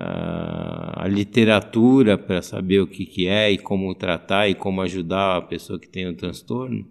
[0.00, 5.42] a, literatura para saber o que, que é e como tratar e como ajudar a
[5.42, 6.86] pessoa que tem o transtorno?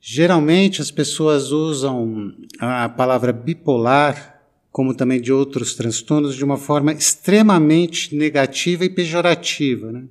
[0.00, 4.42] Geralmente as pessoas usam a palavra bipolar,
[4.72, 9.92] como também de outros transtornos, de uma forma extremamente negativa e pejorativa.
[9.92, 10.04] Né?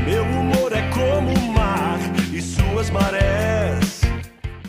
[0.04, 1.98] Meu humor é como o mar
[2.30, 4.02] e suas marés.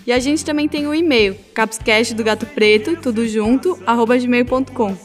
[0.06, 4.18] E a gente também tem o um e-mail, capscast do gato preto, tudo junto, arroba
[4.18, 4.98] gmail.com.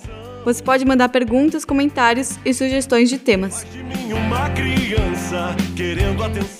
[0.45, 3.67] Você pode mandar perguntas, comentários e sugestões de temas.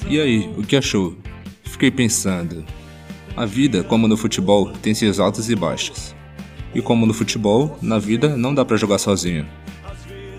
[0.09, 1.17] E aí, o que achou?
[1.63, 2.65] Fiquei pensando.
[3.37, 6.17] A vida, como no futebol, tem seus altos e baixos.
[6.75, 9.47] E como no futebol, na vida não dá para jogar sozinho.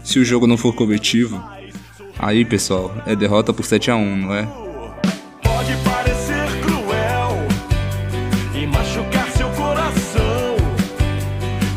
[0.04, 1.42] Se o jogo não for coletivo,
[2.20, 4.44] aí pessoal, é derrota por 7 a 1 não é?
[5.42, 7.38] Pode parecer cruel
[8.54, 10.58] e machucar seu coração,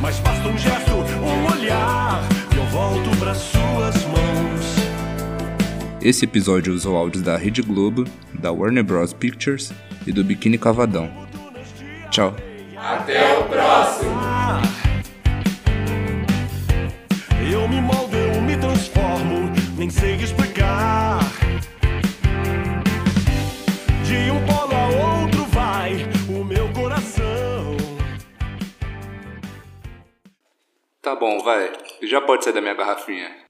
[0.01, 2.21] mas basta um gesto, um olhar,
[2.53, 4.77] e eu volto para suas mãos.
[6.03, 8.05] Esse episódio usou áudios da Rede Globo,
[8.35, 9.13] da Warner Bros.
[9.13, 9.73] Pictures
[10.07, 11.11] e do Biquíni Cavadão.
[12.11, 12.35] Tchau.
[12.77, 14.26] Até o próximo!
[19.91, 21.21] Sei explicar.
[24.05, 25.95] De um polo a outro vai
[26.29, 27.77] o meu coração.
[31.01, 31.73] Tá bom, vai.
[32.03, 33.46] Já pode sair da minha garrafinha.